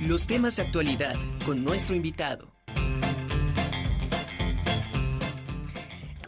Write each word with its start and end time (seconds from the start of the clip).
Los 0.00 0.26
temas 0.26 0.56
de 0.56 0.62
actualidad 0.62 1.14
con 1.44 1.62
nuestro 1.62 1.94
invitado. 1.94 2.54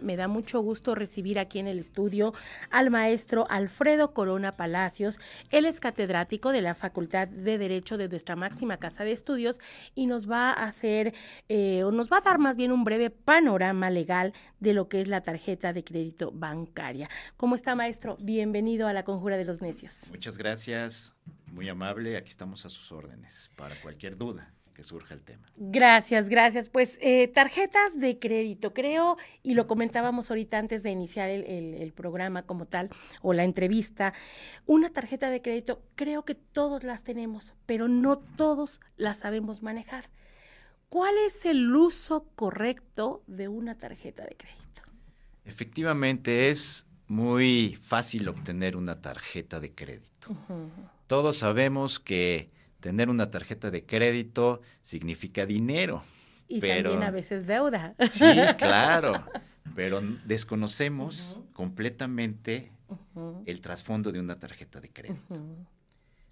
Me 0.02 0.16
da 0.16 0.28
mucho 0.28 0.60
gusto 0.60 0.94
recibir 0.94 1.38
aquí 1.38 1.58
en 1.58 1.66
el 1.66 1.78
estudio 1.78 2.34
al 2.70 2.90
maestro 2.90 3.46
Alfredo 3.48 4.12
Corona 4.12 4.56
Palacios. 4.56 5.18
Él 5.50 5.64
es 5.64 5.80
catedrático 5.80 6.52
de 6.52 6.62
la 6.62 6.74
Facultad 6.74 7.28
de 7.28 7.58
Derecho 7.58 7.96
de 7.96 8.08
nuestra 8.08 8.36
máxima 8.36 8.78
casa 8.78 9.04
de 9.04 9.12
estudios 9.12 9.60
y 9.94 10.06
nos 10.06 10.30
va 10.30 10.50
a 10.50 10.64
hacer, 10.64 11.14
eh, 11.48 11.84
o 11.84 11.90
nos 11.90 12.10
va 12.10 12.18
a 12.18 12.22
dar 12.22 12.38
más 12.38 12.56
bien 12.56 12.72
un 12.72 12.84
breve 12.84 13.10
panorama 13.10 13.90
legal 13.90 14.32
de 14.60 14.74
lo 14.74 14.88
que 14.88 15.00
es 15.00 15.08
la 15.08 15.22
tarjeta 15.22 15.72
de 15.72 15.84
crédito 15.84 16.30
bancaria. 16.32 17.08
¿Cómo 17.36 17.54
está, 17.54 17.74
maestro? 17.74 18.16
Bienvenido 18.20 18.86
a 18.86 18.92
la 18.92 19.04
Conjura 19.04 19.36
de 19.36 19.44
los 19.44 19.60
Necios. 19.60 19.94
Muchas 20.10 20.38
gracias, 20.38 21.14
muy 21.46 21.68
amable. 21.68 22.16
Aquí 22.16 22.30
estamos 22.30 22.64
a 22.66 22.68
sus 22.68 22.92
órdenes 22.92 23.50
para 23.56 23.74
cualquier 23.76 24.16
duda 24.16 24.52
que 24.82 24.88
surja 24.88 25.14
el 25.14 25.22
tema. 25.22 25.46
Gracias, 25.56 26.28
gracias. 26.28 26.68
Pues 26.68 26.98
eh, 27.00 27.28
tarjetas 27.28 27.98
de 27.98 28.18
crédito, 28.18 28.74
creo, 28.74 29.16
y 29.42 29.54
lo 29.54 29.66
comentábamos 29.66 30.30
ahorita 30.30 30.58
antes 30.58 30.82
de 30.82 30.90
iniciar 30.90 31.30
el, 31.30 31.92
programa 31.92 32.42
como 32.42 32.66
tal, 32.66 32.90
o 33.20 33.32
la 33.32 33.44
entrevista, 33.44 34.12
una 34.66 34.90
tarjeta 34.90 35.30
de 35.30 35.42
crédito, 35.42 35.82
creo 35.94 36.24
que 36.24 36.34
todos 36.34 36.84
las 36.84 37.04
tenemos, 37.04 37.52
pero 37.66 37.86
no 37.86 38.18
todos 38.18 38.80
las 38.96 39.18
sabemos 39.18 39.62
manejar. 39.62 40.08
¿Cuál 40.88 41.14
es 41.26 41.44
el 41.44 41.74
uso 41.74 42.26
correcto 42.34 43.22
de 43.26 43.48
una 43.48 43.76
tarjeta 43.76 44.24
de 44.24 44.36
crédito? 44.36 44.82
Efectivamente, 45.44 46.50
es 46.50 46.86
muy 47.08 47.78
fácil 47.82 48.28
obtener 48.28 48.76
una 48.76 49.00
tarjeta 49.00 49.60
de 49.60 49.72
crédito. 49.72 50.28
Todos 51.06 51.36
sabemos 51.36 52.00
que 52.00 52.50
tener 52.82 53.08
una 53.08 53.30
tarjeta 53.30 53.70
de 53.70 53.86
crédito 53.86 54.60
significa 54.82 55.46
dinero. 55.46 56.02
Y 56.48 56.60
también 56.60 57.02
a 57.04 57.10
veces 57.10 57.46
deuda. 57.46 57.94
Sí, 58.10 58.26
claro, 58.58 59.24
pero 59.74 60.02
desconocemos 60.26 61.38
completamente 61.54 62.72
el 63.46 63.60
trasfondo 63.60 64.10
de 64.10 64.18
una 64.18 64.38
tarjeta 64.38 64.80
de 64.80 64.90
crédito. 64.90 65.40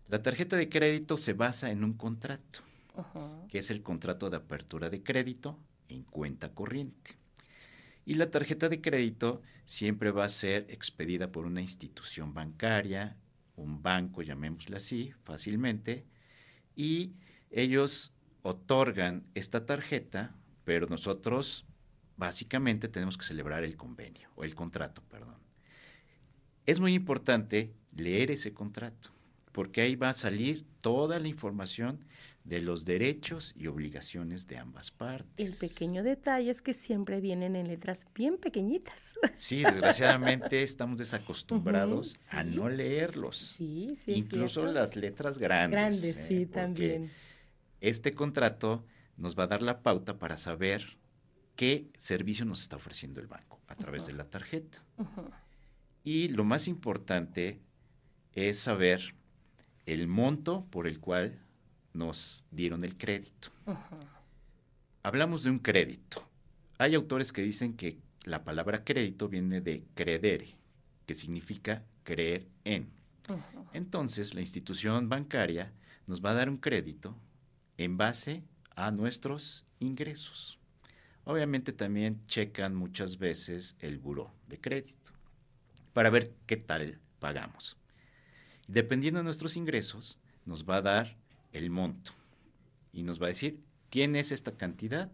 La 0.08 0.20
tarjeta 0.20 0.56
de 0.56 0.68
crédito 0.68 1.16
se 1.16 1.32
basa 1.34 1.70
en 1.70 1.84
un 1.84 1.94
contrato, 1.94 2.60
que 3.48 3.58
es 3.58 3.70
el 3.70 3.82
contrato 3.82 4.28
de 4.28 4.38
apertura 4.38 4.90
de 4.90 5.02
crédito 5.02 5.56
en 5.88 6.02
cuenta 6.02 6.52
corriente. 6.52 7.12
Y 8.04 8.14
la 8.14 8.28
tarjeta 8.28 8.68
de 8.68 8.80
crédito 8.80 9.40
siempre 9.64 10.10
va 10.10 10.24
a 10.24 10.28
ser 10.28 10.66
expedida 10.68 11.30
por 11.30 11.46
una 11.46 11.60
institución 11.60 12.34
bancaria, 12.34 13.16
un 13.54 13.82
banco, 13.82 14.22
llamémosle 14.22 14.76
así, 14.76 15.12
fácilmente, 15.22 16.04
y 16.80 17.12
ellos 17.50 18.14
otorgan 18.40 19.26
esta 19.34 19.66
tarjeta, 19.66 20.34
pero 20.64 20.86
nosotros 20.86 21.66
básicamente 22.16 22.88
tenemos 22.88 23.18
que 23.18 23.26
celebrar 23.26 23.64
el 23.64 23.76
convenio 23.76 24.30
o 24.34 24.44
el 24.44 24.54
contrato, 24.54 25.02
perdón. 25.10 25.36
Es 26.64 26.80
muy 26.80 26.94
importante 26.94 27.74
leer 27.94 28.30
ese 28.30 28.54
contrato, 28.54 29.10
porque 29.52 29.82
ahí 29.82 29.94
va 29.94 30.08
a 30.08 30.14
salir 30.14 30.64
toda 30.80 31.18
la 31.18 31.28
información 31.28 32.02
de 32.44 32.60
los 32.60 32.84
derechos 32.84 33.54
y 33.56 33.66
obligaciones 33.66 34.46
de 34.46 34.58
ambas 34.58 34.90
partes. 34.90 35.48
El 35.48 35.68
pequeño 35.68 36.02
detalle 36.02 36.50
es 36.50 36.62
que 36.62 36.72
siempre 36.72 37.20
vienen 37.20 37.54
en 37.54 37.68
letras 37.68 38.06
bien 38.14 38.38
pequeñitas. 38.38 39.14
Sí, 39.36 39.62
desgraciadamente 39.62 40.62
estamos 40.62 40.98
desacostumbrados 40.98 42.16
a 42.30 42.42
no 42.42 42.68
leerlos. 42.68 43.36
Sí, 43.36 43.96
sí. 44.02 44.12
Incluso 44.12 44.64
las 44.64 44.96
letras 44.96 45.38
grandes. 45.38 45.78
Grandes, 45.78 46.16
¿eh? 46.16 46.26
sí, 46.26 46.46
también. 46.46 47.10
Este 47.80 48.12
contrato 48.12 48.84
nos 49.16 49.38
va 49.38 49.44
a 49.44 49.48
dar 49.48 49.62
la 49.62 49.82
pauta 49.82 50.18
para 50.18 50.36
saber 50.36 50.98
qué 51.56 51.90
servicio 51.94 52.44
nos 52.44 52.62
está 52.62 52.76
ofreciendo 52.76 53.20
el 53.20 53.26
banco 53.26 53.60
a 53.66 53.74
través 53.74 54.06
de 54.06 54.14
la 54.14 54.24
tarjeta. 54.24 54.82
Y 56.02 56.28
lo 56.28 56.44
más 56.44 56.68
importante 56.68 57.60
es 58.32 58.58
saber 58.58 59.14
el 59.86 60.08
monto 60.08 60.66
por 60.70 60.86
el 60.86 61.00
cual 61.00 61.38
nos 61.92 62.44
dieron 62.50 62.84
el 62.84 62.96
crédito. 62.96 63.50
Hablamos 65.02 65.44
de 65.44 65.50
un 65.50 65.58
crédito. 65.58 66.26
Hay 66.78 66.94
autores 66.94 67.32
que 67.32 67.42
dicen 67.42 67.74
que 67.74 67.98
la 68.24 68.44
palabra 68.44 68.84
crédito 68.84 69.28
viene 69.28 69.60
de 69.60 69.84
credere, 69.94 70.56
que 71.06 71.14
significa 71.14 71.84
creer 72.04 72.46
en. 72.64 72.90
Entonces, 73.72 74.34
la 74.34 74.40
institución 74.40 75.08
bancaria 75.08 75.72
nos 76.06 76.24
va 76.24 76.30
a 76.30 76.34
dar 76.34 76.48
un 76.48 76.56
crédito 76.56 77.16
en 77.78 77.96
base 77.96 78.42
a 78.76 78.90
nuestros 78.90 79.64
ingresos. 79.78 80.58
Obviamente 81.24 81.72
también 81.72 82.20
checan 82.26 82.74
muchas 82.74 83.18
veces 83.18 83.76
el 83.80 83.98
buró 83.98 84.32
de 84.48 84.60
crédito 84.60 85.12
para 85.92 86.10
ver 86.10 86.32
qué 86.46 86.56
tal 86.56 86.98
pagamos. 87.18 87.76
Dependiendo 88.66 89.20
de 89.20 89.24
nuestros 89.24 89.56
ingresos, 89.56 90.18
nos 90.44 90.64
va 90.64 90.76
a 90.76 90.82
dar 90.82 91.16
el 91.52 91.70
monto 91.70 92.12
y 92.92 93.02
nos 93.02 93.20
va 93.20 93.26
a 93.26 93.28
decir, 93.28 93.60
tienes 93.88 94.32
esta 94.32 94.56
cantidad 94.56 95.10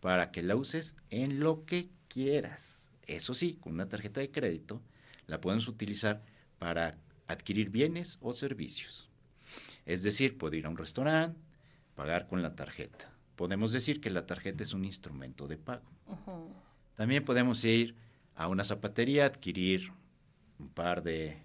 para 0.00 0.30
que 0.30 0.42
la 0.42 0.56
uses 0.56 0.96
en 1.10 1.40
lo 1.40 1.64
que 1.64 1.90
quieras. 2.08 2.90
Eso 3.06 3.34
sí, 3.34 3.54
con 3.60 3.74
una 3.74 3.88
tarjeta 3.88 4.20
de 4.20 4.30
crédito 4.30 4.82
la 5.26 5.40
podemos 5.40 5.68
utilizar 5.68 6.22
para 6.58 6.92
adquirir 7.28 7.70
bienes 7.70 8.18
o 8.20 8.32
servicios. 8.32 9.08
Es 9.86 10.02
decir, 10.02 10.38
puedo 10.38 10.56
ir 10.56 10.66
a 10.66 10.70
un 10.70 10.76
restaurante, 10.76 11.40
pagar 11.94 12.26
con 12.26 12.42
la 12.42 12.54
tarjeta. 12.54 13.12
Podemos 13.36 13.72
decir 13.72 14.00
que 14.00 14.10
la 14.10 14.26
tarjeta 14.26 14.62
es 14.62 14.72
un 14.72 14.84
instrumento 14.84 15.48
de 15.48 15.56
pago. 15.56 15.90
También 16.94 17.24
podemos 17.24 17.64
ir 17.64 17.96
a 18.34 18.48
una 18.48 18.64
zapatería, 18.64 19.26
adquirir 19.26 19.92
un 20.58 20.68
par 20.68 21.02
de, 21.02 21.38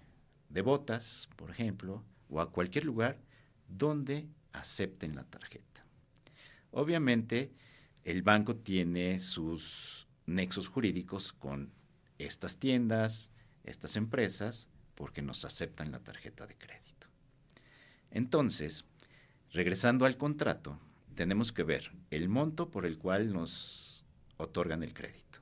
de 0.48 0.62
botas, 0.62 1.28
por 1.36 1.50
ejemplo, 1.50 2.02
o 2.28 2.40
a 2.40 2.50
cualquier 2.50 2.84
lugar 2.84 3.18
donde 3.68 4.26
acepten 4.52 5.14
la 5.14 5.24
tarjeta. 5.24 5.84
Obviamente, 6.70 7.52
el 8.04 8.22
banco 8.22 8.56
tiene 8.56 9.20
sus 9.20 10.08
nexos 10.26 10.68
jurídicos 10.68 11.32
con 11.32 11.72
estas 12.18 12.58
tiendas, 12.58 13.30
estas 13.64 13.96
empresas, 13.96 14.66
porque 14.94 15.22
nos 15.22 15.44
aceptan 15.44 15.92
la 15.92 16.00
tarjeta 16.00 16.46
de 16.46 16.56
crédito. 16.56 17.06
Entonces, 18.10 18.84
regresando 19.52 20.06
al 20.06 20.16
contrato, 20.16 20.78
tenemos 21.14 21.52
que 21.52 21.62
ver 21.62 21.92
el 22.10 22.28
monto 22.28 22.70
por 22.70 22.86
el 22.86 22.98
cual 22.98 23.32
nos 23.32 24.04
otorgan 24.36 24.82
el 24.82 24.94
crédito, 24.94 25.40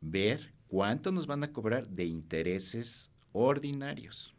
ver 0.00 0.52
cuánto 0.68 1.12
nos 1.12 1.26
van 1.26 1.44
a 1.44 1.52
cobrar 1.52 1.88
de 1.88 2.04
intereses 2.04 3.10
ordinarios, 3.32 4.34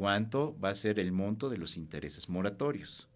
cuánto 0.00 0.58
va 0.58 0.70
a 0.70 0.74
ser 0.74 0.98
el 0.98 1.12
monto 1.12 1.50
de 1.50 1.58
los 1.58 1.76
intereses 1.76 2.30
moratorios. 2.30 3.06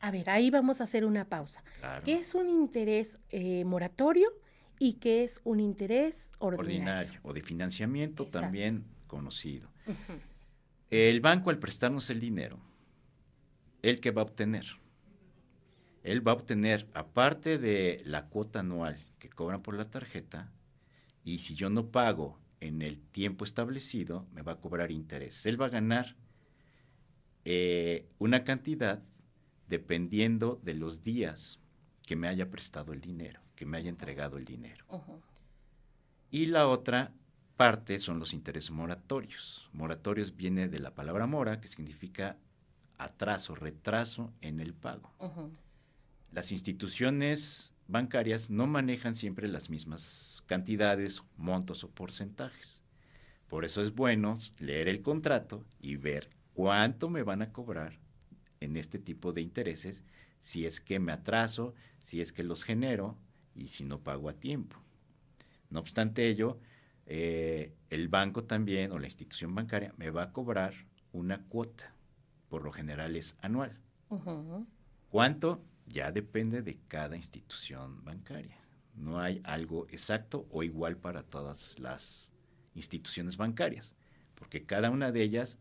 A 0.00 0.10
ver, 0.10 0.28
ahí 0.28 0.50
vamos 0.50 0.82
a 0.82 0.84
hacer 0.84 1.06
una 1.06 1.24
pausa. 1.24 1.64
¿Qué 2.04 2.16
es 2.16 2.34
un 2.34 2.50
interés 2.50 3.18
eh, 3.30 3.64
moratorio 3.64 4.28
y 4.78 4.94
qué 4.94 5.24
es 5.24 5.40
un 5.44 5.60
interés 5.60 6.32
ordinario? 6.40 6.82
Ordinario 6.82 7.20
o 7.22 7.32
de 7.32 7.40
financiamiento 7.40 8.26
también 8.26 8.84
conocido. 9.06 9.70
El 10.90 11.22
banco 11.22 11.48
al 11.48 11.58
prestarnos 11.58 12.10
el 12.10 12.20
dinero, 12.20 12.60
¿el 13.80 13.98
que 14.00 14.10
va 14.10 14.20
a 14.20 14.26
obtener? 14.26 14.66
Él 16.02 16.26
va 16.26 16.32
a 16.32 16.34
obtener, 16.34 16.86
aparte 16.92 17.56
de 17.56 18.02
la 18.04 18.26
cuota 18.26 18.60
anual 18.60 19.02
que 19.18 19.30
cobran 19.30 19.62
por 19.62 19.74
la 19.74 19.88
tarjeta, 19.88 20.52
y 21.24 21.38
si 21.38 21.54
yo 21.54 21.70
no 21.70 21.86
pago 21.86 22.38
en 22.60 22.82
el 22.82 22.98
tiempo 22.98 23.44
establecido, 23.44 24.26
me 24.32 24.42
va 24.42 24.52
a 24.52 24.60
cobrar 24.60 24.90
intereses. 24.90 25.46
Él 25.46 25.60
va 25.60 25.66
a 25.66 25.70
ganar 25.70 26.16
eh, 27.44 28.08
una 28.18 28.44
cantidad 28.44 29.02
dependiendo 29.68 30.60
de 30.62 30.74
los 30.74 31.02
días 31.02 31.60
que 32.06 32.16
me 32.16 32.28
haya 32.28 32.50
prestado 32.50 32.92
el 32.92 33.00
dinero, 33.00 33.40
que 33.54 33.66
me 33.66 33.76
haya 33.76 33.90
entregado 33.90 34.38
el 34.38 34.44
dinero. 34.44 34.84
Y 36.30 36.46
la 36.46 36.68
otra 36.68 37.12
parte 37.56 37.98
son 37.98 38.18
los 38.18 38.32
intereses 38.32 38.70
moratorios. 38.70 39.68
Moratorios 39.72 40.36
viene 40.36 40.68
de 40.68 40.78
la 40.78 40.94
palabra 40.94 41.26
mora, 41.26 41.60
que 41.60 41.68
significa 41.68 42.36
atraso, 42.96 43.54
retraso 43.54 44.32
en 44.40 44.60
el 44.60 44.74
pago. 44.74 45.12
Las 46.32 46.52
instituciones 46.52 47.74
bancarias 47.88 48.50
no 48.50 48.66
manejan 48.66 49.14
siempre 49.14 49.48
las 49.48 49.70
mismas 49.70 50.44
cantidades, 50.46 51.22
montos 51.36 51.82
o 51.82 51.90
porcentajes. 51.90 52.82
Por 53.48 53.64
eso 53.64 53.82
es 53.82 53.94
bueno 53.94 54.34
leer 54.60 54.88
el 54.88 55.02
contrato 55.02 55.64
y 55.80 55.96
ver 55.96 56.28
cuánto 56.52 57.08
me 57.08 57.22
van 57.22 57.42
a 57.42 57.50
cobrar 57.50 57.98
en 58.60 58.76
este 58.76 58.98
tipo 58.98 59.32
de 59.32 59.40
intereses 59.40 60.04
si 60.38 60.66
es 60.66 60.80
que 60.80 61.00
me 61.00 61.12
atraso, 61.12 61.74
si 61.98 62.20
es 62.20 62.32
que 62.32 62.44
los 62.44 62.62
genero 62.62 63.16
y 63.54 63.68
si 63.68 63.84
no 63.84 64.00
pago 64.00 64.28
a 64.28 64.34
tiempo. 64.34 64.76
No 65.70 65.80
obstante 65.80 66.28
ello, 66.28 66.60
eh, 67.06 67.74
el 67.90 68.08
banco 68.08 68.44
también 68.44 68.92
o 68.92 68.98
la 68.98 69.06
institución 69.06 69.54
bancaria 69.54 69.94
me 69.96 70.10
va 70.10 70.24
a 70.24 70.32
cobrar 70.32 70.74
una 71.12 71.42
cuota, 71.44 71.94
por 72.48 72.62
lo 72.62 72.70
general 72.70 73.16
es 73.16 73.36
anual. 73.40 73.78
¿Cuánto? 75.08 75.64
Ya 75.90 76.12
depende 76.12 76.62
de 76.62 76.78
cada 76.88 77.16
institución 77.16 78.04
bancaria. 78.04 78.56
No 78.94 79.20
hay 79.20 79.40
algo 79.44 79.86
exacto 79.90 80.46
o 80.50 80.62
igual 80.62 80.96
para 80.96 81.22
todas 81.22 81.78
las 81.78 82.32
instituciones 82.74 83.36
bancarias, 83.36 83.94
porque 84.34 84.64
cada 84.64 84.90
una 84.90 85.12
de 85.12 85.22
ellas 85.22 85.58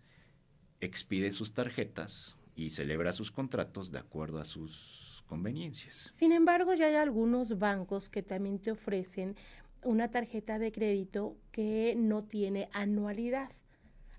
expide 0.82 1.32
sus 1.32 1.54
tarjetas 1.54 2.38
y 2.56 2.72
celebra 2.72 3.14
sus 3.14 3.32
contratos 3.32 3.92
de 3.92 4.00
acuerdo 4.00 4.40
a 4.40 4.46
sus 4.46 5.24
conveniencias. 5.28 6.10
Sin 6.12 6.32
embargo, 6.32 6.74
ya 6.74 6.88
hay 6.88 6.96
algunos 6.96 7.58
bancos 7.60 8.10
que 8.10 8.24
también 8.24 8.60
te 8.60 8.72
ofrecen 8.72 9.36
una 9.84 10.10
tarjeta 10.10 10.60
de 10.60 10.72
crédito 10.72 11.38
que 11.52 11.94
no 11.96 12.24
tiene 12.24 12.70
anualidad 12.74 13.52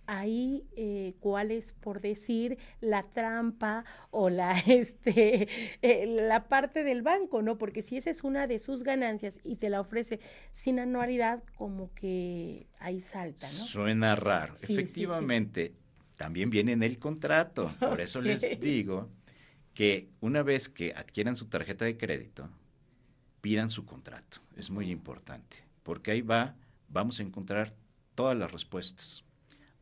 ahí 0.08 0.66
eh, 0.74 1.14
cuál 1.20 1.50
es, 1.52 1.72
por 1.72 2.00
decir, 2.00 2.58
la 2.80 3.04
trampa 3.04 3.84
o 4.10 4.30
la, 4.30 4.58
este, 4.66 5.48
eh, 5.82 6.06
la 6.06 6.48
parte 6.48 6.82
del 6.82 7.02
banco, 7.02 7.42
¿no? 7.42 7.58
Porque 7.58 7.82
si 7.82 7.98
esa 7.98 8.10
es 8.10 8.24
una 8.24 8.46
de 8.48 8.58
sus 8.58 8.82
ganancias 8.82 9.38
y 9.44 9.56
te 9.56 9.68
la 9.68 9.80
ofrece 9.80 10.18
sin 10.50 10.80
anualidad, 10.80 11.44
como 11.54 11.92
que 11.94 12.66
ahí 12.80 13.00
salta, 13.00 13.46
¿no? 13.46 13.64
Suena 13.64 14.16
raro. 14.16 14.54
Efectivamente, 14.54 15.74
también 16.16 16.48
viene 16.50 16.72
en 16.72 16.82
el 16.82 16.98
contrato. 16.98 17.70
Por 17.78 18.00
eso 18.00 18.20
les 18.22 18.58
digo 18.58 19.10
que 19.74 20.08
una 20.20 20.42
vez 20.42 20.70
que 20.70 20.94
adquieran 20.96 21.36
su 21.36 21.48
tarjeta 21.48 21.84
de 21.84 21.98
crédito, 21.98 22.48
pidan 23.42 23.68
su 23.68 23.84
contrato. 23.84 24.38
Es 24.56 24.70
muy 24.70 24.90
importante, 24.90 25.58
porque 25.82 26.12
ahí 26.12 26.22
va, 26.22 26.56
vamos 26.88 27.20
a 27.20 27.22
encontrar 27.22 27.74
todas 28.14 28.36
las 28.36 28.50
respuestas 28.50 29.22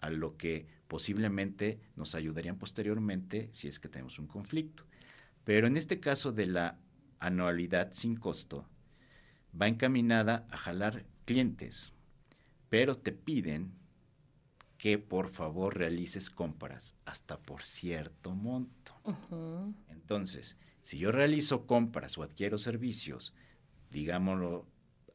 a 0.07 0.11
lo 0.11 0.37
que 0.37 0.67
posiblemente 0.89 1.81
nos 1.97 2.15
ayudarían 2.15 2.59
posteriormente 2.59 3.49
si 3.53 3.69
es 3.69 3.79
que 3.79 3.89
tenemos 3.89 4.19
un 4.19 4.27
conflicto. 4.27 4.85
Pero 5.45 5.67
en 5.67 5.77
este 5.77 6.01
caso 6.01 6.33
de 6.33 6.47
la 6.47 6.79
anualidad 7.19 7.93
sin 7.93 8.17
costo, 8.17 8.67
va 9.61 9.69
encaminada 9.69 10.47
a 10.51 10.57
jalar 10.57 11.05
clientes, 11.25 11.93
pero 12.69 12.97
te 12.97 13.13
piden 13.13 13.73
que 14.79 14.99
por 14.99 15.29
favor 15.29 15.77
realices 15.77 16.31
compras 16.31 16.95
hasta 17.05 17.39
por 17.39 17.63
cierto 17.63 18.35
monto. 18.35 18.93
Entonces, 19.89 20.57
si 20.83 20.99
yo 20.99 21.11
realizo 21.11 21.67
compras 21.67 22.19
o 22.19 22.23
adquiero 22.23 22.59
servicios, 22.59 23.35
digámoslo 23.91 24.67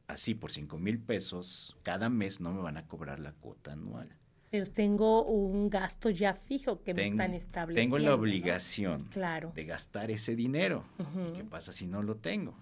así, 0.08 0.34
por 0.34 0.50
5 0.50 0.78
mil 0.78 0.98
pesos, 0.98 1.76
cada 1.82 2.08
mes 2.08 2.40
no 2.40 2.52
me 2.52 2.60
van 2.60 2.76
a 2.76 2.86
cobrar 2.86 3.20
la 3.20 3.32
cuota 3.32 3.72
anual. 3.72 4.16
Pero 4.52 4.66
tengo 4.66 5.24
un 5.24 5.70
gasto 5.70 6.10
ya 6.10 6.34
fijo 6.34 6.82
que 6.82 6.92
me 6.92 7.06
están 7.06 7.32
estableciendo. 7.32 7.96
Tengo 7.96 8.06
la 8.06 8.14
obligación 8.14 9.08
de 9.54 9.64
gastar 9.64 10.10
ese 10.10 10.36
dinero. 10.36 10.84
¿Y 11.30 11.32
qué 11.32 11.42
pasa 11.42 11.72
si 11.72 11.86
no 11.86 12.02
lo 12.02 12.16
tengo? 12.16 12.54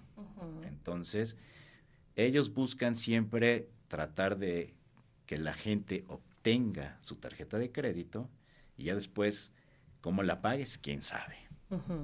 Entonces, 0.63 1.37
ellos 2.15 2.55
buscan 2.55 2.95
siempre 2.95 3.69
tratar 3.89 4.39
de 4.39 4.73
que 5.27 5.37
la 5.37 5.53
gente 5.53 6.05
obtenga 6.07 6.97
su 7.01 7.17
tarjeta 7.17 7.59
de 7.59 7.73
crédito 7.73 8.31
y 8.77 8.85
ya 8.85 8.95
después, 8.95 9.51
¿cómo 10.01 10.23
la 10.23 10.41
pagues? 10.43 10.79
¿Quién 10.79 11.03
sabe? 11.03 11.39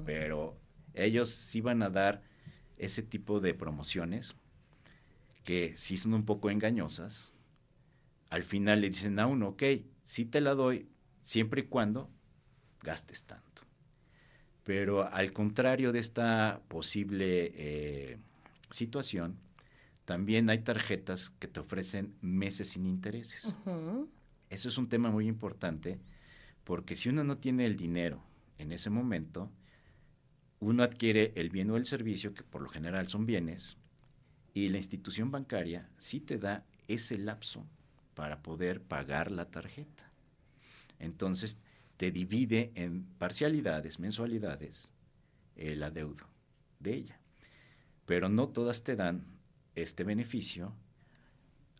Pero 0.05 0.57
ellos 0.95 1.29
sí 1.29 1.61
van 1.61 1.81
a 1.81 1.89
dar 1.89 2.21
ese 2.77 3.03
tipo 3.03 3.39
de 3.39 3.53
promociones 3.53 4.35
que 5.45 5.77
sí 5.77 5.95
son 5.95 6.13
un 6.13 6.25
poco 6.25 6.49
engañosas, 6.49 7.31
al 8.29 8.43
final 8.43 8.81
le 8.81 8.89
dicen 8.89 9.19
a 9.19 9.27
uno, 9.27 9.49
ok, 9.49 9.63
sí 10.03 10.25
te 10.25 10.41
la 10.41 10.53
doy 10.53 10.87
siempre 11.21 11.61
y 11.61 11.65
cuando 11.65 12.09
gastes 12.81 13.23
tanto. 13.25 13.63
Pero 14.63 15.07
al 15.07 15.31
contrario 15.31 15.91
de 15.91 15.99
esta 15.99 16.61
posible 16.67 17.51
eh, 17.55 18.17
situación, 18.69 19.37
también 20.05 20.49
hay 20.49 20.59
tarjetas 20.59 21.29
que 21.31 21.47
te 21.47 21.59
ofrecen 21.59 22.15
meses 22.21 22.69
sin 22.69 22.85
intereses. 22.85 23.53
Eso 24.49 24.69
es 24.69 24.77
un 24.77 24.89
tema 24.89 25.09
muy 25.09 25.27
importante 25.27 25.99
porque 26.63 26.95
si 26.95 27.09
uno 27.09 27.23
no 27.23 27.37
tiene 27.37 27.65
el 27.65 27.77
dinero 27.77 28.21
en 28.57 28.71
ese 28.71 28.89
momento, 28.89 29.49
uno 30.59 30.83
adquiere 30.83 31.31
el 31.35 31.49
bien 31.49 31.69
o 31.71 31.77
el 31.77 31.85
servicio, 31.85 32.33
que 32.33 32.43
por 32.43 32.61
lo 32.61 32.69
general 32.69 33.07
son 33.07 33.25
bienes, 33.25 33.77
y 34.53 34.69
la 34.69 34.77
institución 34.77 35.31
bancaria 35.31 35.89
sí 35.97 36.19
te 36.19 36.37
da 36.37 36.65
ese 36.87 37.17
lapso 37.17 37.65
para 38.17 38.41
poder 38.41 38.81
pagar 38.81 39.29
la 39.29 39.45
tarjeta. 39.45 40.11
Entonces, 40.97 41.59
te 41.97 42.09
divide 42.09 42.71
en 42.73 43.03
parcialidades, 43.19 43.99
mensualidades, 43.99 44.91
el 45.55 45.83
adeudo 45.83 46.27
de 46.79 46.95
ella. 46.95 47.19
Pero 48.07 48.27
no 48.27 48.49
todas 48.49 48.83
te 48.83 48.95
dan 48.95 49.23
este 49.75 50.03
beneficio. 50.03 50.73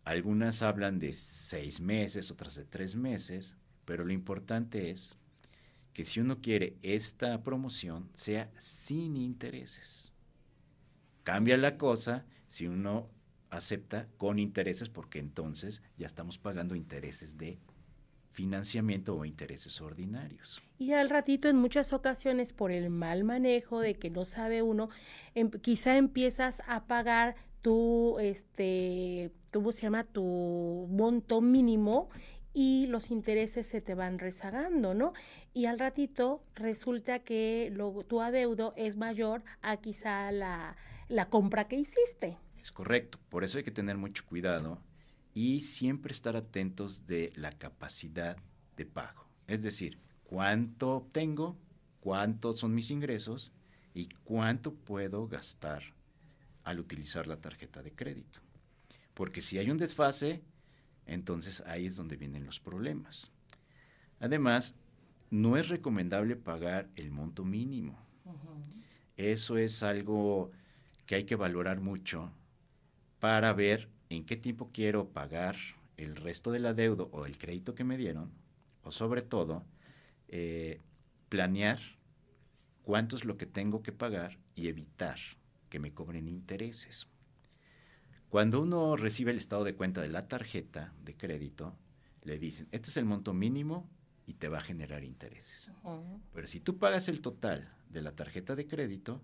Algunas 0.04 0.62
hablan 0.62 1.00
de 1.00 1.12
seis 1.12 1.80
meses, 1.80 2.30
otras 2.30 2.54
de 2.54 2.64
tres 2.64 2.94
meses, 2.94 3.56
pero 3.84 4.04
lo 4.04 4.12
importante 4.12 4.90
es 4.90 5.16
que 5.92 6.04
si 6.04 6.20
uno 6.20 6.40
quiere 6.40 6.76
esta 6.82 7.42
promoción 7.42 8.10
sea 8.14 8.48
sin 8.58 9.16
intereses. 9.16 10.12
Cambia 11.24 11.56
la 11.56 11.76
cosa 11.78 12.24
si 12.46 12.68
uno 12.68 13.10
acepta 13.50 14.06
con 14.16 14.38
intereses 14.38 14.88
porque 14.88 15.18
entonces 15.18 15.82
ya 15.96 16.06
estamos 16.06 16.38
pagando 16.38 16.74
intereses 16.74 17.38
de 17.38 17.58
financiamiento 18.32 19.16
o 19.16 19.24
intereses 19.24 19.80
ordinarios. 19.80 20.62
Y 20.78 20.92
al 20.92 21.10
ratito 21.10 21.48
en 21.48 21.56
muchas 21.56 21.92
ocasiones 21.92 22.52
por 22.52 22.70
el 22.70 22.88
mal 22.88 23.24
manejo 23.24 23.80
de 23.80 23.94
que 23.94 24.10
no 24.10 24.24
sabe 24.24 24.62
uno, 24.62 24.90
em, 25.34 25.50
quizá 25.50 25.96
empiezas 25.96 26.62
a 26.68 26.86
pagar 26.86 27.34
tu, 27.62 28.18
este, 28.20 29.32
¿cómo 29.52 29.72
se 29.72 29.82
llama? 29.82 30.04
Tu 30.04 30.86
monto 30.88 31.40
mínimo 31.40 32.10
y 32.54 32.86
los 32.86 33.10
intereses 33.10 33.66
se 33.66 33.80
te 33.80 33.94
van 33.94 34.18
rezagando, 34.18 34.94
¿no? 34.94 35.12
Y 35.52 35.66
al 35.66 35.78
ratito 35.78 36.42
resulta 36.54 37.18
que 37.20 37.70
lo, 37.72 38.04
tu 38.04 38.20
adeudo 38.20 38.72
es 38.76 38.96
mayor 38.96 39.42
a 39.62 39.78
quizá 39.78 40.30
la, 40.30 40.76
la 41.08 41.28
compra 41.28 41.66
que 41.66 41.76
hiciste. 41.76 42.36
Es 42.60 42.72
correcto, 42.72 43.18
por 43.28 43.44
eso 43.44 43.58
hay 43.58 43.64
que 43.64 43.70
tener 43.70 43.96
mucho 43.96 44.24
cuidado 44.26 44.82
y 45.32 45.60
siempre 45.60 46.12
estar 46.12 46.36
atentos 46.36 47.06
de 47.06 47.32
la 47.36 47.52
capacidad 47.52 48.36
de 48.76 48.86
pago. 48.86 49.26
Es 49.46 49.62
decir, 49.62 49.98
cuánto 50.24 50.96
obtengo, 50.96 51.56
cuántos 52.00 52.58
son 52.58 52.74
mis 52.74 52.90
ingresos 52.90 53.52
y 53.94 54.08
cuánto 54.24 54.74
puedo 54.74 55.28
gastar 55.28 55.82
al 56.64 56.80
utilizar 56.80 57.26
la 57.26 57.40
tarjeta 57.40 57.82
de 57.82 57.92
crédito. 57.92 58.40
Porque 59.14 59.40
si 59.40 59.58
hay 59.58 59.70
un 59.70 59.78
desfase, 59.78 60.42
entonces 61.06 61.62
ahí 61.62 61.86
es 61.86 61.96
donde 61.96 62.16
vienen 62.16 62.44
los 62.44 62.60
problemas. 62.60 63.32
Además, 64.20 64.74
no 65.30 65.56
es 65.56 65.68
recomendable 65.68 66.36
pagar 66.36 66.90
el 66.96 67.10
monto 67.10 67.44
mínimo. 67.44 67.98
Eso 69.16 69.56
es 69.58 69.82
algo 69.82 70.50
que 71.06 71.14
hay 71.14 71.24
que 71.24 71.36
valorar 71.36 71.80
mucho 71.80 72.32
para 73.20 73.52
ver 73.52 73.88
en 74.10 74.24
qué 74.24 74.36
tiempo 74.36 74.70
quiero 74.72 75.08
pagar 75.08 75.56
el 75.96 76.16
resto 76.16 76.52
del 76.52 76.66
adeudo 76.66 77.08
o 77.12 77.26
el 77.26 77.36
crédito 77.38 77.74
que 77.74 77.84
me 77.84 77.96
dieron, 77.96 78.30
o 78.82 78.92
sobre 78.92 79.22
todo, 79.22 79.64
eh, 80.28 80.80
planear 81.28 81.78
cuánto 82.82 83.16
es 83.16 83.24
lo 83.24 83.36
que 83.36 83.46
tengo 83.46 83.82
que 83.82 83.92
pagar 83.92 84.38
y 84.54 84.68
evitar 84.68 85.18
que 85.68 85.80
me 85.80 85.92
cobren 85.92 86.28
intereses. 86.28 87.08
Cuando 88.28 88.60
uno 88.60 88.96
recibe 88.96 89.30
el 89.30 89.38
estado 89.38 89.64
de 89.64 89.74
cuenta 89.74 90.00
de 90.00 90.08
la 90.08 90.28
tarjeta 90.28 90.92
de 91.02 91.16
crédito, 91.16 91.76
le 92.22 92.38
dicen, 92.38 92.68
este 92.72 92.90
es 92.90 92.96
el 92.96 93.04
monto 93.04 93.32
mínimo 93.32 93.88
y 94.26 94.34
te 94.34 94.48
va 94.48 94.58
a 94.58 94.62
generar 94.62 95.02
intereses. 95.02 95.70
Pero 96.34 96.46
si 96.46 96.60
tú 96.60 96.78
pagas 96.78 97.08
el 97.08 97.20
total 97.22 97.72
de 97.88 98.02
la 98.02 98.12
tarjeta 98.12 98.54
de 98.54 98.66
crédito, 98.66 99.22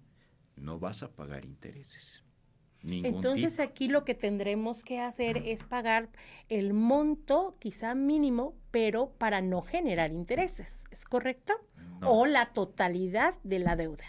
no 0.56 0.78
vas 0.78 1.02
a 1.02 1.14
pagar 1.14 1.44
intereses. 1.44 2.23
Entonces 2.86 3.60
aquí 3.60 3.88
lo 3.88 4.04
que 4.04 4.14
tendremos 4.14 4.82
que 4.82 5.00
hacer 5.00 5.38
es 5.38 5.62
pagar 5.62 6.10
el 6.48 6.74
monto, 6.74 7.56
quizá 7.58 7.94
mínimo, 7.94 8.54
pero 8.70 9.10
para 9.18 9.40
no 9.40 9.62
generar 9.62 10.12
intereses, 10.12 10.84
¿es 10.90 11.04
correcto? 11.04 11.54
O 12.02 12.26
la 12.26 12.52
totalidad 12.52 13.34
de 13.42 13.58
la 13.58 13.76
deuda. 13.76 14.04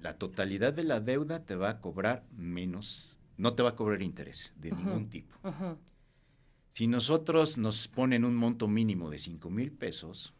La 0.00 0.18
totalidad 0.18 0.72
de 0.72 0.84
la 0.84 1.00
deuda 1.00 1.44
te 1.44 1.54
va 1.54 1.70
a 1.70 1.80
cobrar 1.80 2.24
menos, 2.30 3.18
no 3.36 3.54
te 3.54 3.62
va 3.62 3.70
a 3.70 3.76
cobrar 3.76 4.02
interés 4.02 4.54
de 4.56 4.72
ningún 4.72 5.08
tipo. 5.10 5.34
Si 6.70 6.86
nosotros 6.86 7.58
nos 7.58 7.88
ponen 7.88 8.24
un 8.24 8.34
monto 8.34 8.68
mínimo 8.68 9.10
de 9.10 9.18
5 9.18 9.50
mil 9.50 9.70
pesos 9.70 10.34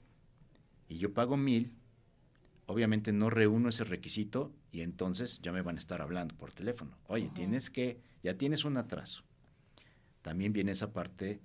y 0.89 0.99
yo 0.99 1.13
pago 1.13 1.37
mil, 1.37 1.73
obviamente 2.67 3.13
no 3.13 3.31
reúno 3.31 3.69
ese 3.69 3.85
requisito 3.85 4.53
y 4.73 4.81
entonces 4.81 5.41
ya 5.43 5.53
me 5.53 5.63
van 5.63 5.77
a 5.77 5.79
estar 5.79 6.03
hablando 6.03 6.35
por 6.37 6.53
teléfono. 6.53 6.97
Oye, 7.07 7.31
tienes 7.35 7.71
que, 7.71 8.01
ya 8.23 8.37
tienes 8.37 8.65
un 8.65 8.77
atraso. 8.77 9.23
También 10.23 10.53
viene 10.53 10.73
esa 10.73 10.93
parte 10.93 11.41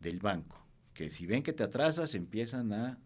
del 0.00 0.20
banco, 0.20 0.62
que 0.94 1.10
si 1.10 1.26
ven 1.26 1.42
que 1.42 1.52
te 1.52 1.64
atrasas, 1.64 2.14
empiezan 2.14 2.72
a 2.72 2.98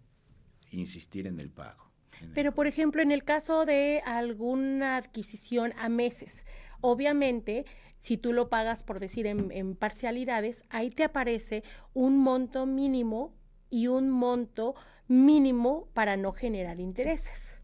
insistir 0.71 1.26
en 1.26 1.38
el 1.38 1.50
pago. 1.50 1.90
Pero, 2.35 2.52
por 2.54 2.66
ejemplo, 2.66 3.02
en 3.02 3.11
el 3.11 3.25
caso 3.25 3.64
de 3.64 4.00
alguna 4.04 4.97
adquisición 4.97 5.73
a 5.76 5.88
meses, 5.88 6.47
obviamente, 6.81 7.64
si 8.00 8.16
tú 8.16 8.33
lo 8.33 8.49
pagas, 8.49 8.83
por 8.83 9.00
decir, 9.00 9.26
en, 9.26 9.76
parcialidades, 9.76 10.64
ahí 10.71 10.90
te 10.90 11.04
aparece 11.04 11.62
un 11.95 12.19
monto 12.19 12.66
mínimo 12.66 13.35
y 13.73 13.87
un 13.87 14.11
monto 14.11 14.75
mínimo 15.09 15.88
para 15.95 16.17
no 16.17 16.33
generar 16.33 16.79
intereses. 16.79 17.59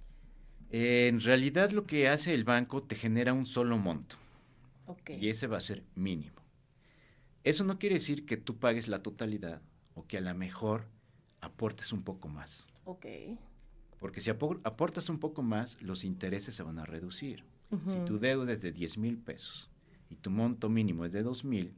en 0.70 1.20
realidad 1.20 1.70
lo 1.70 1.84
que 1.84 2.08
hace 2.08 2.34
el 2.34 2.44
banco 2.44 2.82
te 2.82 2.96
genera 2.96 3.32
un 3.32 3.46
solo 3.46 3.78
monto. 3.78 4.16
Y 5.06 5.28
ese 5.28 5.46
va 5.46 5.58
a 5.58 5.60
ser 5.60 5.84
mínimo. 5.94 6.40
Eso 7.44 7.62
no 7.64 7.78
quiere 7.78 7.96
decir 7.96 8.24
que 8.24 8.38
tú 8.38 8.58
pagues 8.58 8.88
la 8.88 9.02
totalidad 9.02 9.60
o 9.94 10.06
que 10.06 10.16
a 10.16 10.20
lo 10.20 10.34
mejor 10.34 10.86
aportes 11.40 11.92
un 11.92 12.02
poco 12.02 12.28
más. 12.28 12.66
Ok. 12.84 13.06
Porque 13.98 14.20
si 14.20 14.30
aportas 14.30 15.08
un 15.08 15.18
poco 15.18 15.42
más, 15.42 15.80
los 15.82 16.04
intereses 16.04 16.54
se 16.54 16.62
van 16.62 16.78
a 16.78 16.86
reducir. 16.86 17.44
Si 17.86 17.98
tu 18.06 18.18
deuda 18.18 18.52
es 18.54 18.62
de 18.62 18.72
10 18.72 18.96
mil 18.96 19.18
pesos 19.18 19.70
y 20.08 20.16
tu 20.16 20.30
monto 20.30 20.70
mínimo 20.70 21.04
es 21.04 21.12
de 21.12 21.22
2 21.22 21.44
mil, 21.44 21.74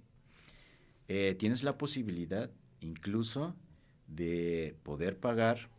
eh, 1.09 1.35
tienes 1.37 1.65
la 1.65 1.77
posibilidad 1.77 2.49
incluso 2.81 3.57
de 4.11 4.77
poder 4.83 5.19
pagar 5.19 5.71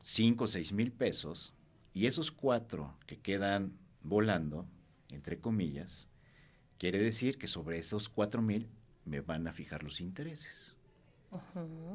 5 0.00 0.44
o 0.44 0.46
6 0.46 0.72
mil 0.72 0.92
pesos 0.92 1.54
y 1.92 2.06
esos 2.06 2.30
cuatro 2.30 2.94
que 3.06 3.18
quedan 3.18 3.72
volando, 4.02 4.66
entre 5.10 5.40
comillas, 5.40 6.08
quiere 6.78 6.98
decir 6.98 7.38
que 7.38 7.46
sobre 7.46 7.78
esos 7.78 8.08
4 8.08 8.42
mil 8.42 8.68
me 9.04 9.20
van 9.20 9.46
a 9.46 9.52
fijar 9.52 9.82
los 9.82 10.00
intereses. 10.00 10.74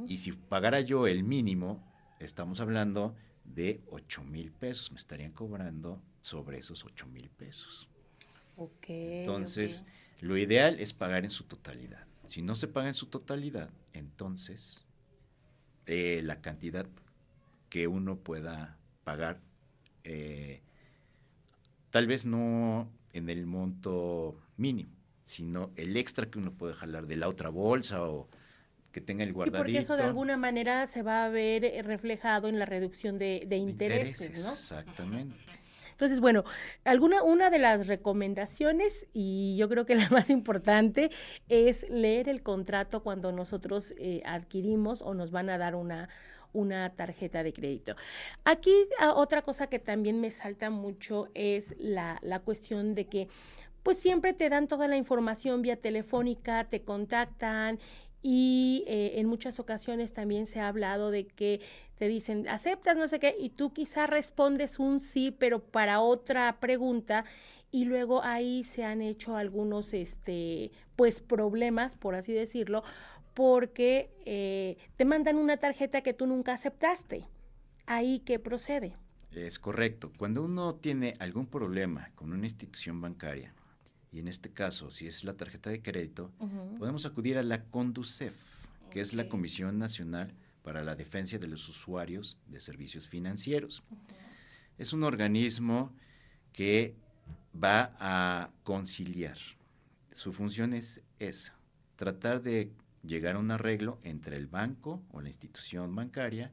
Y 0.07 0.17
si 0.17 0.31
pagara 0.31 0.81
yo 0.81 1.07
el 1.07 1.23
mínimo, 1.23 1.83
estamos 2.19 2.59
hablando 2.59 3.15
de 3.45 3.81
8 3.87 4.23
mil 4.23 4.51
pesos. 4.51 4.91
Me 4.91 4.97
estarían 4.97 5.31
cobrando 5.31 6.01
sobre 6.21 6.57
esos 6.57 6.83
8 6.83 7.07
mil 7.07 7.29
pesos. 7.29 7.87
entonces, 9.21 9.85
lo 10.19 10.37
ideal 10.37 10.79
es 10.79 10.93
pagar 10.93 11.23
en 11.23 11.29
su 11.29 11.43
totalidad. 11.45 12.05
Si 12.25 12.41
no 12.41 12.55
se 12.55 12.67
paga 12.67 12.87
en 12.87 12.93
su 12.93 13.05
totalidad, 13.05 13.69
entonces 13.93 14.85
eh, 15.91 16.21
la 16.23 16.39
cantidad 16.39 16.85
que 17.67 17.87
uno 17.87 18.17
pueda 18.17 18.77
pagar, 19.03 19.39
eh, 20.03 20.61
tal 21.89 22.05
vez 22.05 22.25
no 22.25 22.87
en 23.11 23.27
el 23.31 23.47
monto 23.47 24.39
mínimo, 24.55 24.91
sino 25.23 25.71
el 25.77 25.97
extra 25.97 26.29
que 26.29 26.37
uno 26.37 26.51
puede 26.51 26.75
jalar 26.75 27.07
de 27.07 27.15
la 27.15 27.27
otra 27.27 27.49
bolsa 27.49 28.03
o 28.03 28.29
que 28.91 29.01
tenga 29.01 29.23
el 29.23 29.33
guardadito. 29.33 29.57
Sí, 29.57 29.73
porque 29.73 29.79
eso 29.79 29.97
de 29.97 30.03
alguna 30.03 30.37
manera 30.37 30.85
se 30.85 31.01
va 31.01 31.25
a 31.25 31.29
ver 31.29 31.65
eh, 31.65 31.81
reflejado 31.81 32.49
en 32.49 32.59
la 32.59 32.67
reducción 32.67 33.17
de, 33.17 33.47
intereses, 33.49 34.45
¿no? 34.45 34.51
Exactamente. 34.51 35.35
Entonces, 35.99 36.21
bueno, 36.21 36.45
alguna, 36.85 37.23
una 37.23 37.49
de 37.49 37.57
las 37.57 37.87
recomendaciones, 37.87 39.05
y 39.11 39.57
yo 39.57 39.67
creo 39.67 39.85
que 39.85 39.95
la 39.97 40.07
más 40.09 40.29
importante, 40.29 41.11
es 41.49 41.85
leer 41.89 42.29
el 42.29 42.41
contrato 42.41 43.03
cuando 43.03 43.33
nosotros 43.33 43.93
eh, 43.97 44.21
adquirimos 44.25 45.01
o 45.01 45.13
nos 45.13 45.29
van 45.29 45.49
a 45.49 45.57
dar 45.57 45.75
una, 45.75 46.07
una 46.53 46.89
tarjeta 46.91 47.43
de 47.43 47.51
crédito. 47.51 47.97
Aquí 48.45 48.71
ah, 48.97 49.13
otra 49.13 49.41
cosa 49.41 49.67
que 49.67 49.77
también 49.77 50.21
me 50.21 50.31
salta 50.31 50.69
mucho 50.69 51.27
es 51.33 51.75
la, 51.77 52.17
la 52.21 52.39
cuestión 52.39 52.95
de 52.95 53.07
que 53.07 53.27
pues 53.83 53.97
siempre 53.97 54.33
te 54.33 54.47
dan 54.47 54.69
toda 54.69 54.87
la 54.87 54.95
información 54.95 55.61
vía 55.61 55.75
telefónica, 55.75 56.63
te 56.63 56.81
contactan 56.81 57.77
y 58.21 58.83
eh, 58.87 59.19
en 59.19 59.27
muchas 59.27 59.59
ocasiones 59.59 60.13
también 60.13 60.45
se 60.45 60.59
ha 60.59 60.67
hablado 60.67 61.11
de 61.11 61.25
que 61.25 61.61
te 61.97 62.07
dicen, 62.07 62.47
aceptas, 62.47 62.97
no 62.97 63.07
sé 63.07 63.19
qué, 63.19 63.35
y 63.39 63.49
tú 63.49 63.73
quizá 63.73 64.07
respondes 64.07 64.79
un 64.79 64.99
sí, 64.99 65.35
pero 65.37 65.59
para 65.59 66.01
otra 66.01 66.59
pregunta, 66.59 67.25
y 67.71 67.85
luego 67.85 68.23
ahí 68.23 68.63
se 68.63 68.83
han 68.83 69.01
hecho 69.01 69.35
algunos, 69.35 69.93
este, 69.93 70.71
pues, 70.95 71.21
problemas, 71.21 71.95
por 71.95 72.15
así 72.15 72.33
decirlo, 72.33 72.83
porque 73.33 74.09
eh, 74.25 74.77
te 74.97 75.05
mandan 75.05 75.37
una 75.37 75.57
tarjeta 75.57 76.01
que 76.01 76.13
tú 76.13 76.25
nunca 76.25 76.53
aceptaste. 76.53 77.25
Ahí, 77.85 78.19
¿qué 78.19 78.39
procede? 78.39 78.95
Es 79.31 79.59
correcto. 79.59 80.11
Cuando 80.17 80.43
uno 80.43 80.75
tiene 80.75 81.13
algún 81.19 81.45
problema 81.45 82.09
con 82.15 82.33
una 82.33 82.45
institución 82.45 82.99
bancaria, 82.99 83.53
y 84.11 84.19
en 84.19 84.27
este 84.27 84.51
caso, 84.51 84.89
si 84.91 85.07
es 85.07 85.23
la 85.23 85.33
tarjeta 85.33 85.69
de 85.69 85.81
crédito, 85.81 86.31
podemos 86.77 87.05
acudir 87.05 87.37
a 87.37 87.43
la 87.43 87.63
CONDUCEF, 87.65 88.33
que 88.89 89.01
es 89.01 89.13
la 89.13 89.27
Comisión 89.27 89.77
Nacional 89.77 90.33
para 90.63 90.83
la 90.83 90.95
Defensa 90.95 91.37
de 91.37 91.47
los 91.47 91.67
Usuarios 91.69 92.37
de 92.47 92.59
Servicios 92.59 93.07
Financieros. 93.07 93.83
Es 94.77 94.93
un 94.93 95.03
organismo 95.03 95.93
que 96.53 96.95
va 97.61 97.95
a 97.99 98.49
conciliar. 98.63 99.37
Su 100.11 100.33
función 100.33 100.73
es 100.73 101.01
esa, 101.19 101.57
tratar 101.95 102.41
de 102.41 102.71
llegar 103.03 103.35
a 103.35 103.39
un 103.39 103.51
arreglo 103.51 103.99
entre 104.03 104.37
el 104.37 104.47
banco 104.47 105.03
o 105.11 105.21
la 105.21 105.29
institución 105.29 105.93
bancaria 105.95 106.51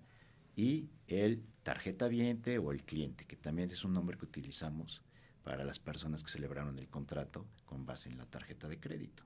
y 0.55 0.89
el 1.07 1.43
tarjeta 1.63 2.07
viente 2.09 2.59
o 2.59 2.71
el 2.71 2.83
cliente, 2.83 3.25
que 3.25 3.37
también 3.37 3.71
es 3.71 3.85
un 3.85 3.95
nombre 3.95 4.17
que 4.19 4.27
utilizamos 4.27 5.03
para 5.47 5.65
las 5.65 5.79
personas 5.79 6.25
que 6.25 6.31
celebraron 6.33 6.77
el 6.77 6.89
contrato 6.89 7.47
con 7.67 7.87
base 7.87 8.09
en 8.09 8.19
la 8.19 8.27
tarjeta 8.27 8.67
de 8.67 8.81
crédito. 8.81 9.23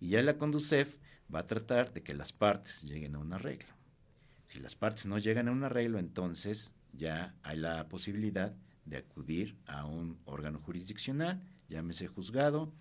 Y 0.00 0.08
ya 0.08 0.22
la 0.22 0.36
Conducef 0.36 0.96
va 1.32 1.38
a 1.38 1.46
tratar 1.46 1.92
de 1.92 2.02
que 2.02 2.14
las 2.14 2.32
partes 2.32 2.82
lleguen 2.82 3.14
a 3.14 3.20
un 3.20 3.32
arreglo. 3.32 3.72
Si 4.46 4.58
las 4.58 4.74
partes 4.74 5.06
no 5.06 5.18
llegan 5.18 5.46
a 5.46 5.52
un 5.52 5.62
arreglo, 5.62 6.00
entonces 6.00 6.74
ya 6.92 7.32
hay 7.44 7.58
la 7.58 7.88
posibilidad 7.88 8.56
de 8.86 8.96
acudir 8.96 9.56
a 9.66 9.84
un 9.84 10.18
órgano 10.24 10.58
jurisdiccional, 10.58 11.40
llámese 11.68 12.08
juzgado, 12.08 12.72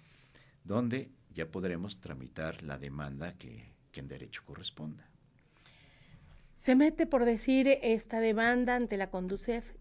donde 0.64 1.12
ya 1.30 1.52
podremos 1.52 2.02
tramitar 2.02 2.64
la 2.64 2.80
demanda 2.80 3.38
que, 3.38 3.76
que 3.92 4.00
en 4.00 4.08
derecho 4.08 4.42
corresponda. 4.44 5.08
Se 6.56 6.74
mete 6.74 7.06
por 7.06 7.26
decir 7.26 7.68
esta 7.84 8.20
demanda 8.20 8.76
ante 8.76 8.98
la 8.98 9.12
Conducef 9.12 9.72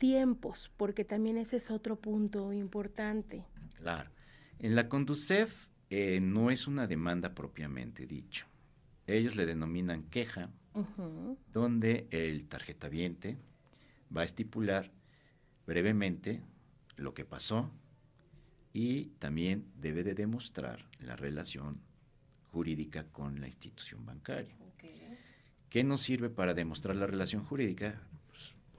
tiempos, 0.00 0.72
porque 0.78 1.04
también 1.04 1.36
ese 1.36 1.58
es 1.58 1.70
otro 1.70 1.96
punto 1.96 2.54
importante. 2.54 3.44
Claro. 3.76 4.10
En 4.58 4.74
la 4.74 4.88
Conducef 4.88 5.68
eh, 5.90 6.20
no 6.20 6.50
es 6.50 6.66
una 6.66 6.86
demanda 6.86 7.34
propiamente 7.34 8.06
dicho. 8.06 8.46
Ellos 9.06 9.36
le 9.36 9.44
denominan 9.44 10.04
queja, 10.04 10.50
donde 11.52 12.06
el 12.10 12.46
tarjetaviente 12.46 13.36
va 14.16 14.22
a 14.22 14.24
estipular 14.24 14.90
brevemente 15.66 16.42
lo 16.96 17.12
que 17.12 17.26
pasó 17.26 17.70
y 18.72 19.06
también 19.18 19.66
debe 19.76 20.02
de 20.02 20.14
demostrar 20.14 20.86
la 21.00 21.16
relación 21.16 21.82
jurídica 22.52 23.04
con 23.12 23.40
la 23.40 23.48
institución 23.48 24.06
bancaria. 24.06 24.56
¿Qué 25.68 25.84
nos 25.84 26.00
sirve 26.00 26.30
para 26.30 26.54
demostrar 26.54 26.96
la 26.96 27.06
relación 27.06 27.44
jurídica? 27.44 28.00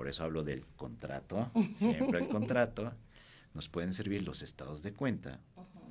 Por 0.02 0.10
eso 0.10 0.24
hablo 0.24 0.44
del 0.44 0.66
contrato, 0.66 1.52
siempre 1.76 2.22
el 2.22 2.28
contrato, 2.28 2.92
nos 3.54 3.70
pueden 3.70 3.94
servir 3.94 4.24
los 4.24 4.42
estados 4.42 4.82
de 4.82 4.94
cuenta, 4.94 5.40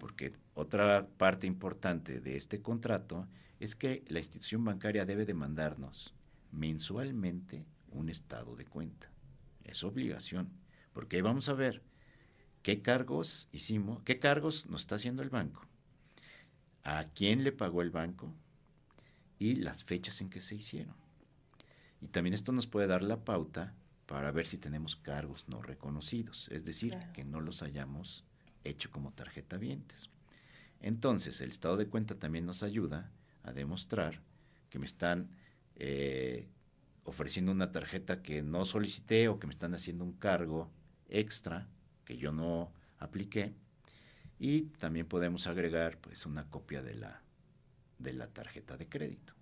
porque 0.00 0.32
otra 0.54 1.06
parte 1.16 1.46
importante 1.46 2.20
de 2.20 2.36
este 2.36 2.60
contrato 2.60 3.28
es 3.60 3.76
que 3.76 4.02
la 4.08 4.18
institución 4.18 4.64
bancaria 4.64 5.06
debe 5.06 5.26
demandarnos 5.26 6.12
mensualmente 6.50 7.64
un 7.92 8.08
estado 8.08 8.56
de 8.56 8.64
cuenta. 8.64 9.08
Es 9.62 9.84
obligación, 9.84 10.48
porque 10.92 11.22
vamos 11.22 11.48
a 11.48 11.54
ver 11.54 11.80
qué 12.64 12.82
cargos 12.82 13.48
hicimos, 13.52 14.02
qué 14.02 14.18
cargos 14.18 14.66
nos 14.66 14.80
está 14.80 14.96
haciendo 14.96 15.22
el 15.22 15.30
banco, 15.30 15.62
a 16.82 17.04
quién 17.14 17.44
le 17.44 17.52
pagó 17.52 17.82
el 17.82 17.92
banco 17.92 18.34
y 19.38 19.54
las 19.54 19.84
fechas 19.84 20.20
en 20.20 20.30
que 20.30 20.40
se 20.40 20.56
hicieron. 20.56 20.96
Y 22.00 22.08
también 22.08 22.34
esto 22.34 22.50
nos 22.50 22.66
puede 22.66 22.88
dar 22.88 23.04
la 23.04 23.24
pauta 23.24 23.76
para 24.10 24.32
ver 24.32 24.44
si 24.44 24.58
tenemos 24.58 24.96
cargos 24.96 25.48
no 25.48 25.62
reconocidos, 25.62 26.48
es 26.50 26.64
decir, 26.64 26.98
que 27.14 27.22
no 27.22 27.40
los 27.40 27.62
hayamos 27.62 28.24
hecho 28.64 28.90
como 28.90 29.12
tarjeta 29.12 29.56
vientes. 29.56 30.10
Entonces, 30.80 31.40
el 31.40 31.50
estado 31.50 31.76
de 31.76 31.86
cuenta 31.86 32.18
también 32.18 32.44
nos 32.44 32.64
ayuda 32.64 33.12
a 33.44 33.52
demostrar 33.52 34.20
que 34.68 34.80
me 34.80 34.86
están 34.86 35.30
eh, 35.76 36.48
ofreciendo 37.04 37.52
una 37.52 37.70
tarjeta 37.70 38.20
que 38.20 38.42
no 38.42 38.64
solicité 38.64 39.28
o 39.28 39.38
que 39.38 39.46
me 39.46 39.52
están 39.52 39.74
haciendo 39.74 40.02
un 40.02 40.14
cargo 40.14 40.72
extra 41.08 41.68
que 42.04 42.16
yo 42.16 42.32
no 42.32 42.72
apliqué. 42.98 43.54
Y 44.40 44.62
también 44.80 45.06
podemos 45.06 45.46
agregar 45.46 45.98
pues, 45.98 46.26
una 46.26 46.50
copia 46.50 46.82
de 46.82 46.94
la, 46.94 47.22
de 47.98 48.12
la 48.12 48.26
tarjeta 48.26 48.76
de 48.76 48.88
crédito. 48.88 49.34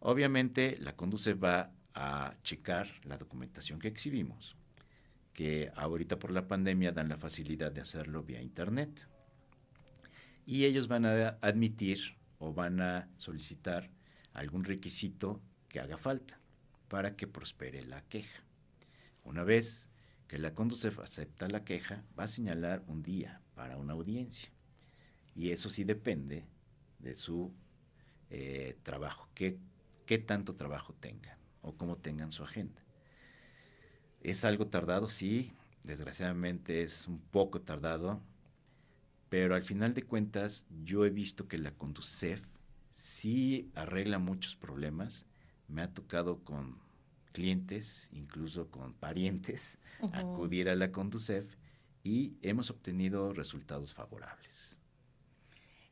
Obviamente, 0.00 0.76
la 0.78 0.94
Conduce 0.94 1.32
va 1.32 1.72
a 1.94 2.34
checar 2.42 2.88
la 3.04 3.18
documentación 3.18 3.78
que 3.78 3.88
exhibimos, 3.88 4.56
que 5.32 5.70
ahorita 5.76 6.18
por 6.18 6.30
la 6.30 6.46
pandemia 6.46 6.92
dan 6.92 7.08
la 7.08 7.16
facilidad 7.16 7.72
de 7.72 7.80
hacerlo 7.80 8.22
vía 8.22 8.40
Internet. 8.40 9.08
Y 10.46 10.64
ellos 10.64 10.88
van 10.88 11.06
a 11.06 11.38
admitir 11.40 12.16
o 12.38 12.52
van 12.52 12.80
a 12.80 13.08
solicitar 13.16 13.90
algún 14.32 14.64
requisito 14.64 15.40
que 15.68 15.80
haga 15.80 15.96
falta 15.96 16.40
para 16.88 17.16
que 17.16 17.26
prospere 17.26 17.84
la 17.84 18.02
queja. 18.02 18.42
Una 19.24 19.44
vez 19.44 19.90
que 20.26 20.38
la 20.38 20.54
Conducef 20.54 20.98
acepta 20.98 21.48
la 21.48 21.64
queja, 21.64 22.04
va 22.18 22.24
a 22.24 22.28
señalar 22.28 22.82
un 22.88 23.02
día 23.02 23.40
para 23.54 23.76
una 23.76 23.92
audiencia. 23.92 24.50
Y 25.34 25.50
eso 25.50 25.70
sí 25.70 25.84
depende 25.84 26.44
de 26.98 27.14
su 27.14 27.52
eh, 28.30 28.76
trabajo, 28.82 29.28
qué, 29.34 29.58
qué 30.06 30.18
tanto 30.18 30.54
trabajo 30.54 30.94
tenga 30.94 31.38
o 31.62 31.74
cómo 31.76 31.96
tengan 31.96 32.30
su 32.30 32.42
agenda. 32.42 32.82
¿Es 34.20 34.44
algo 34.44 34.66
tardado? 34.66 35.08
Sí, 35.08 35.52
desgraciadamente 35.82 36.82
es 36.82 37.08
un 37.08 37.18
poco 37.18 37.60
tardado, 37.60 38.20
pero 39.28 39.54
al 39.54 39.64
final 39.64 39.94
de 39.94 40.02
cuentas 40.02 40.66
yo 40.84 41.04
he 41.04 41.10
visto 41.10 41.48
que 41.48 41.58
la 41.58 41.72
Conducef 41.72 42.42
sí 42.92 43.70
arregla 43.74 44.18
muchos 44.18 44.54
problemas. 44.54 45.24
Me 45.68 45.82
ha 45.82 45.92
tocado 45.92 46.44
con 46.44 46.78
clientes, 47.32 48.10
incluso 48.12 48.70
con 48.70 48.92
parientes, 48.94 49.78
acudir 50.12 50.68
a 50.68 50.76
la 50.76 50.92
Conducef 50.92 51.56
y 52.04 52.36
hemos 52.42 52.70
obtenido 52.70 53.32
resultados 53.32 53.94
favorables. 53.94 54.78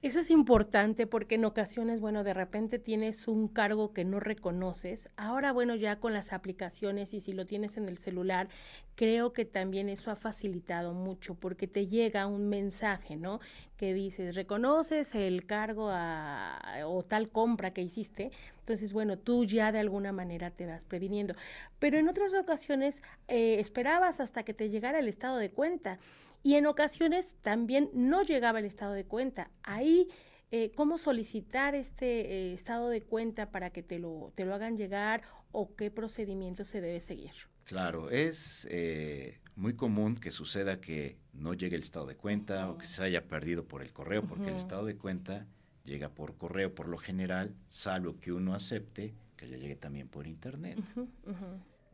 Eso 0.03 0.21
es 0.21 0.31
importante 0.31 1.07
porque 1.07 1.35
en 1.35 1.45
ocasiones, 1.45 2.01
bueno, 2.01 2.25
de 2.25 2.33
repente 2.33 2.79
tienes 2.79 3.29
un 3.29 3.49
cargo 3.49 3.93
que 3.93 4.07
no 4.07 4.19
reconoces. 4.19 5.11
Ahora, 5.19 5.53
bueno, 5.53 5.75
ya 5.75 5.97
con 5.97 6.15
las 6.15 6.33
aplicaciones 6.33 7.13
y 7.13 7.21
si 7.21 7.35
lo 7.35 7.45
tienes 7.47 7.77
en 7.77 7.87
el 7.87 7.99
celular, 7.99 8.49
creo 8.95 9.35
que 9.35 9.45
también 9.45 9.91
eso 9.91 10.11
ha 10.11 10.17
facilitado 10.17 10.95
mucho 10.95 11.35
porque 11.35 11.67
te 11.67 11.87
llega 11.87 12.27
un 12.27 12.49
mensaje, 12.49 13.17
¿no? 13.17 13.41
Que 13.77 13.93
dices, 13.93 14.35
reconoces 14.35 15.15
el 15.15 15.45
cargo 15.45 15.91
o 15.93 17.05
tal 17.05 17.29
compra 17.29 17.75
que 17.75 17.83
hiciste. 17.83 18.31
Entonces, 18.61 18.95
bueno, 18.95 19.19
tú 19.19 19.45
ya 19.45 19.71
de 19.71 19.81
alguna 19.81 20.13
manera 20.13 20.51
te 20.51 20.65
vas 20.65 20.87
previniendo. 20.87 21.35
Pero 21.79 21.99
en 21.99 22.09
otras 22.09 22.33
ocasiones 22.33 23.03
eh, 23.29 23.61
esperabas 23.61 24.21
hasta 24.21 24.45
que 24.45 24.55
te 24.55 24.71
llegara 24.71 24.99
el 24.99 25.09
estado 25.09 25.37
de 25.37 25.51
cuenta 25.51 25.99
y 26.43 26.55
en 26.55 26.67
ocasiones 26.67 27.37
también 27.43 27.91
no 27.93 28.23
llegaba 28.23 28.61
el 28.61 28.65
estado 28.65 28.95
de 28.95 29.05
cuenta. 29.05 29.51
Ahí, 29.63 30.09
eh, 30.51 30.73
¿cómo 30.75 30.99
solicitar 30.99 31.75
este 31.75 32.51
eh, 32.51 32.55
estado 32.55 32.89
de 32.89 33.03
cuenta 33.03 33.51
para 33.51 33.71
que 33.71 33.83
te 33.83 33.99
lo, 33.99 34.33
te 34.35 34.45
lo 34.45 34.55
hagan 34.55 34.77
llegar 34.77 35.23
o 35.53 35.75
qué 35.75 35.91
procedimiento 35.91 36.65
se 36.65 36.81
debe 36.81 37.01
seguir? 37.01 37.33
Claro, 37.65 38.11
es 38.11 38.67
eh, 38.71 39.39
muy 39.55 39.75
común 39.75 40.17
que 40.17 40.31
suceda 40.31 40.81
que 40.81 41.19
no 41.33 41.55
llegue 41.55 41.77
el 41.77 41.83
estado 41.83 42.07
de 42.07 42.17
cuenta 42.17 42.71
o 42.71 42.79
que 42.79 42.87
se 42.87 43.03
haya 43.03 43.29
perdido 43.29 43.65
por 43.65 43.83
el 43.83 43.93
correo, 43.93 44.25
porque 44.27 44.49
el 44.49 44.57
estado 44.57 44.87
de 44.87 44.97
cuenta 44.97 45.47
llega 45.85 46.09
por 46.09 46.37
correo 46.37 46.75
por 46.75 46.89
lo 46.89 46.99
general, 46.99 47.55
salvo 47.69 48.19
que 48.19 48.33
uno 48.33 48.55
acepte 48.55 49.15
que 49.37 49.47
le 49.47 49.59
llegue 49.61 49.77
también 49.77 50.09
por 50.09 50.27
internet. 50.27 50.79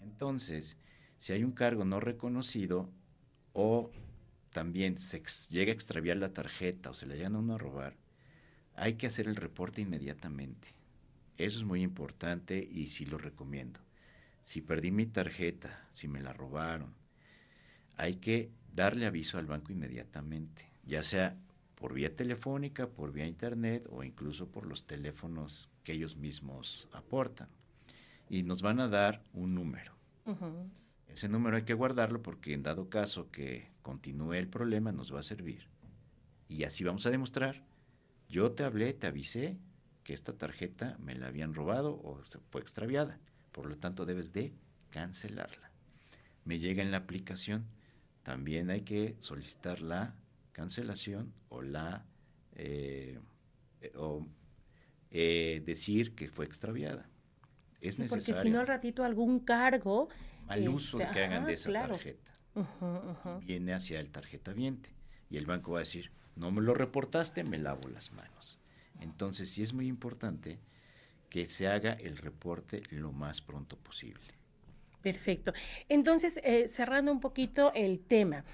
Entonces, 0.02 0.78
si 1.18 1.32
hay 1.32 1.44
un 1.44 1.52
cargo 1.52 1.84
no 1.84 2.00
reconocido 2.00 2.88
o 3.52 3.90
también 4.56 4.96
se 4.96 5.22
llega 5.50 5.70
a 5.70 5.74
extraviar 5.74 6.16
la 6.16 6.32
tarjeta 6.32 6.88
o 6.88 6.94
se 6.94 7.04
la 7.04 7.14
llegan 7.14 7.34
a 7.34 7.40
uno 7.40 7.56
a 7.56 7.58
robar, 7.58 7.94
hay 8.74 8.94
que 8.94 9.06
hacer 9.06 9.28
el 9.28 9.36
reporte 9.36 9.82
inmediatamente. 9.82 10.68
Eso 11.36 11.58
es 11.58 11.64
muy 11.64 11.82
importante 11.82 12.66
y 12.72 12.86
sí 12.86 13.04
lo 13.04 13.18
recomiendo. 13.18 13.80
Si 14.40 14.62
perdí 14.62 14.92
mi 14.92 15.04
tarjeta, 15.04 15.86
si 15.92 16.08
me 16.08 16.22
la 16.22 16.32
robaron, 16.32 16.94
hay 17.98 18.14
que 18.14 18.50
darle 18.74 19.04
aviso 19.04 19.36
al 19.36 19.44
banco 19.44 19.72
inmediatamente, 19.72 20.66
ya 20.86 21.02
sea 21.02 21.36
por 21.74 21.92
vía 21.92 22.16
telefónica, 22.16 22.88
por 22.88 23.12
vía 23.12 23.26
internet 23.26 23.86
o 23.90 24.04
incluso 24.04 24.48
por 24.48 24.66
los 24.66 24.86
teléfonos 24.86 25.68
que 25.84 25.92
ellos 25.92 26.16
mismos 26.16 26.88
aportan. 26.92 27.50
Y 28.30 28.42
nos 28.42 28.62
van 28.62 28.80
a 28.80 28.88
dar 28.88 29.22
un 29.34 29.54
número. 29.54 29.92
Ese 31.08 31.28
número 31.28 31.58
hay 31.58 31.64
que 31.64 31.74
guardarlo 31.74 32.22
porque 32.22 32.54
en 32.54 32.62
dado 32.62 32.88
caso 32.88 33.30
que 33.30 33.75
continúe 33.86 34.34
el 34.34 34.48
problema 34.48 34.90
nos 34.90 35.14
va 35.14 35.20
a 35.20 35.22
servir. 35.22 35.68
Y 36.48 36.64
así 36.64 36.82
vamos 36.82 37.06
a 37.06 37.10
demostrar. 37.10 37.62
Yo 38.28 38.50
te 38.50 38.64
hablé, 38.64 38.92
te 38.94 39.06
avisé 39.06 39.60
que 40.02 40.12
esta 40.12 40.36
tarjeta 40.36 40.96
me 40.98 41.14
la 41.14 41.28
habían 41.28 41.54
robado 41.54 42.00
o 42.02 42.24
se 42.24 42.40
fue 42.50 42.60
extraviada. 42.60 43.20
Por 43.52 43.66
lo 43.66 43.76
tanto, 43.76 44.04
debes 44.04 44.32
de 44.32 44.52
cancelarla. 44.90 45.70
Me 46.44 46.58
llega 46.58 46.82
en 46.82 46.90
la 46.90 46.96
aplicación. 46.96 47.64
También 48.24 48.70
hay 48.70 48.80
que 48.80 49.14
solicitar 49.20 49.80
la 49.80 50.16
cancelación 50.50 51.32
o 51.48 51.62
la 51.62 52.04
eh, 52.56 53.20
o 53.94 54.26
eh, 55.12 55.62
decir 55.64 56.16
que 56.16 56.28
fue 56.28 56.44
extraviada. 56.44 57.08
Es 57.80 58.00
necesario. 58.00 58.34
Porque 58.34 58.48
si 58.48 58.50
no 58.52 58.58
al 58.58 58.66
ratito 58.66 59.04
algún 59.04 59.38
cargo 59.38 60.08
al 60.48 60.68
uso 60.68 60.98
que 60.98 61.04
hagan 61.22 61.46
de 61.46 61.52
esa 61.52 61.70
tarjeta. 61.72 62.35
Viene 63.42 63.74
hacia 63.74 64.00
el 64.00 64.10
tarjeta 64.10 64.52
viente. 64.52 64.90
Y 65.30 65.36
el 65.36 65.46
banco 65.46 65.72
va 65.72 65.78
a 65.78 65.80
decir, 65.80 66.10
no 66.36 66.50
me 66.50 66.62
lo 66.62 66.74
reportaste, 66.74 67.44
me 67.44 67.58
lavo 67.58 67.88
las 67.88 68.12
manos. 68.12 68.58
Entonces 69.00 69.50
sí 69.50 69.62
es 69.62 69.72
muy 69.72 69.88
importante 69.88 70.58
que 71.28 71.46
se 71.46 71.66
haga 71.66 71.92
el 71.92 72.16
reporte 72.16 72.82
lo 72.90 73.12
más 73.12 73.40
pronto 73.40 73.76
posible. 73.76 74.34
Perfecto. 75.02 75.52
Entonces, 75.88 76.40
eh, 76.42 76.68
cerrando 76.68 77.12
un 77.12 77.20
poquito 77.20 77.72
el 77.74 78.00
tema, 78.00 78.44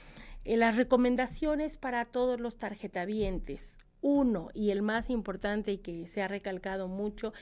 eh, 0.45 0.57
las 0.57 0.77
recomendaciones 0.77 1.77
para 1.77 2.05
todos 2.05 2.41
los 2.41 2.57
tarjetavientes. 2.57 3.79
Uno, 4.01 4.51
y 4.53 4.71
el 4.71 4.83
más 4.83 5.11
importante 5.11 5.73
y 5.73 5.79
que 5.79 6.09
se 6.09 6.23
ha 6.23 6.29
recalcado 6.29 6.89
mucho, 6.89 7.33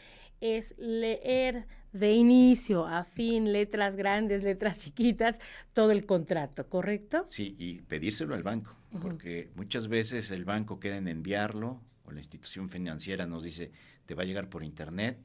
es 0.41 0.75
leer 0.79 1.67
de 1.93 2.13
inicio 2.13 2.87
a 2.87 3.05
fin, 3.05 3.53
letras 3.53 3.97
grandes, 3.97 4.43
letras 4.43 4.79
chiquitas, 4.79 5.41
todo 5.73 5.91
el 5.91 6.07
contrato, 6.07 6.69
¿correcto? 6.69 7.25
Sí, 7.27 7.57
y 7.59 7.81
pedírselo 7.83 8.35
al 8.35 8.43
banco, 8.43 8.77
porque 9.03 9.51
muchas 9.57 9.89
veces 9.89 10.31
el 10.31 10.45
banco 10.45 10.79
queda 10.79 10.97
en 10.97 11.09
enviarlo 11.09 11.81
o 12.05 12.13
la 12.13 12.21
institución 12.21 12.71
financiera 12.71 13.27
nos 13.27 13.43
dice, 13.43 13.73
te 14.07 14.15
va 14.15 14.23
a 14.23 14.27
llegar 14.27 14.49
por 14.49 14.63
internet, 14.63 15.19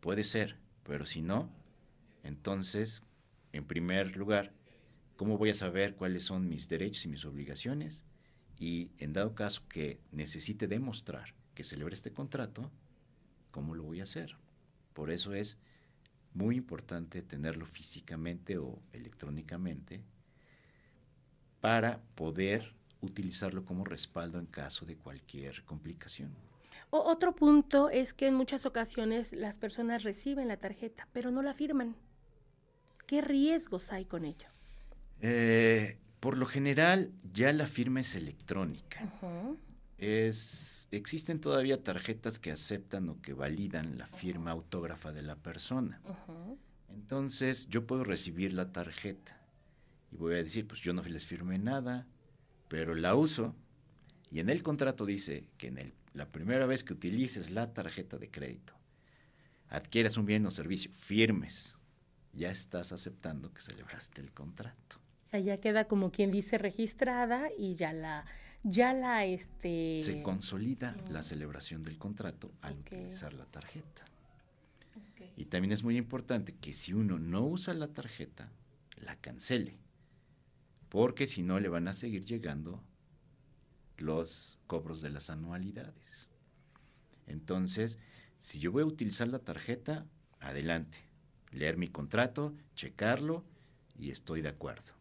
puede 0.00 0.22
ser, 0.22 0.56
pero 0.84 1.06
si 1.06 1.22
no, 1.22 1.50
entonces, 2.22 3.02
en 3.52 3.64
primer 3.64 4.16
lugar, 4.16 4.52
¿cómo 5.16 5.38
voy 5.38 5.50
a 5.50 5.54
saber 5.54 5.94
cuáles 5.96 6.24
son 6.24 6.48
mis 6.48 6.68
derechos 6.68 7.04
y 7.04 7.08
mis 7.08 7.24
obligaciones? 7.24 8.04
Y 8.58 8.90
en 8.98 9.12
dado 9.12 9.34
caso 9.34 9.62
que 9.68 10.00
necesite 10.12 10.66
demostrar 10.66 11.34
que 11.54 11.64
celebre 11.64 11.94
este 11.94 12.12
contrato, 12.12 12.70
¿cómo 13.50 13.74
lo 13.74 13.82
voy 13.82 14.00
a 14.00 14.04
hacer? 14.04 14.36
Por 14.96 15.10
eso 15.10 15.34
es 15.34 15.58
muy 16.32 16.56
importante 16.56 17.20
tenerlo 17.20 17.66
físicamente 17.66 18.56
o 18.56 18.78
electrónicamente 18.94 20.00
para 21.60 22.00
poder 22.14 22.74
utilizarlo 23.02 23.62
como 23.66 23.84
respaldo 23.84 24.38
en 24.38 24.46
caso 24.46 24.86
de 24.86 24.96
cualquier 24.96 25.62
complicación. 25.64 26.34
otro 26.88 27.34
punto 27.34 27.90
es 27.90 28.14
que 28.14 28.28
en 28.28 28.34
muchas 28.36 28.64
ocasiones 28.64 29.34
las 29.34 29.58
personas 29.58 30.02
reciben 30.02 30.48
la 30.48 30.56
tarjeta, 30.56 31.06
pero 31.12 31.30
no 31.30 31.42
la 31.42 31.52
firman. 31.52 31.94
¿Qué 33.06 33.20
riesgos 33.20 33.92
hay 33.92 34.06
con 34.06 34.24
ello? 34.24 34.48
Eh, 35.20 35.98
por 36.20 36.38
lo 36.38 36.46
general, 36.46 37.12
ya 37.34 37.52
la 37.52 37.66
firma 37.66 38.00
es 38.00 38.16
electrónica 38.16 39.02
es, 39.98 40.88
existen 40.90 41.40
todavía 41.40 41.82
tarjetas 41.82 42.38
que 42.38 42.52
aceptan 42.52 43.08
o 43.08 43.20
que 43.20 43.32
validan 43.32 43.98
la 43.98 44.06
firma 44.06 44.50
autógrafa 44.50 45.12
de 45.12 45.22
la 45.22 45.36
persona. 45.36 46.00
Entonces 46.90 47.68
yo 47.68 47.86
puedo 47.86 48.04
recibir 48.04 48.52
la 48.52 48.72
tarjeta 48.72 49.40
y 50.12 50.16
voy 50.16 50.34
a 50.34 50.42
decir, 50.42 50.66
pues 50.66 50.80
yo 50.80 50.92
no 50.92 51.02
les 51.02 51.26
firmé 51.26 51.58
nada, 51.58 52.06
pero 52.68 52.94
la 52.94 53.14
uso 53.14 53.54
y 54.30 54.40
en 54.40 54.50
el 54.50 54.62
contrato 54.62 55.04
dice 55.06 55.48
que 55.56 55.68
en 55.68 55.78
el, 55.78 55.94
la 56.14 56.30
primera 56.30 56.66
vez 56.66 56.82
que 56.84 56.92
utilices 56.92 57.50
la 57.50 57.72
tarjeta 57.72 58.18
de 58.18 58.30
crédito, 58.30 58.74
adquieras 59.68 60.16
un 60.16 60.26
bien 60.26 60.44
o 60.46 60.50
servicio, 60.50 60.90
firmes, 60.92 61.76
ya 62.32 62.50
estás 62.50 62.92
aceptando 62.92 63.52
que 63.52 63.62
celebraste 63.62 64.20
el 64.20 64.32
contrato. 64.32 64.96
O 65.24 65.28
sea, 65.28 65.40
ya 65.40 65.58
queda 65.58 65.88
como 65.88 66.12
quien 66.12 66.30
dice 66.30 66.58
registrada 66.58 67.48
y 67.56 67.74
ya 67.74 67.92
la 67.92 68.26
ya 68.68 68.92
la 68.92 69.24
este 69.24 70.00
se 70.02 70.22
consolida 70.22 70.96
la 71.08 71.22
celebración 71.22 71.84
del 71.84 71.98
contrato 71.98 72.50
al 72.62 72.78
utilizar 72.78 73.32
la 73.32 73.46
tarjeta. 73.46 74.04
Y 75.36 75.44
también 75.46 75.72
es 75.72 75.84
muy 75.84 75.96
importante 75.96 76.54
que 76.54 76.72
si 76.72 76.92
uno 76.92 77.18
no 77.18 77.46
usa 77.46 77.74
la 77.74 77.88
tarjeta, 77.88 78.50
la 78.96 79.16
cancele, 79.16 79.76
porque 80.88 81.26
si 81.26 81.42
no 81.42 81.60
le 81.60 81.68
van 81.68 81.88
a 81.88 81.94
seguir 81.94 82.24
llegando 82.24 82.82
los 83.98 84.58
cobros 84.66 85.00
de 85.00 85.10
las 85.10 85.30
anualidades. 85.30 86.28
Entonces, 87.26 87.98
si 88.38 88.58
yo 88.58 88.72
voy 88.72 88.82
a 88.82 88.86
utilizar 88.86 89.28
la 89.28 89.38
tarjeta, 89.38 90.06
adelante, 90.40 90.98
leer 91.52 91.76
mi 91.76 91.88
contrato, 91.88 92.54
checarlo 92.74 93.44
y 93.98 94.10
estoy 94.10 94.42
de 94.42 94.48
acuerdo. 94.48 94.92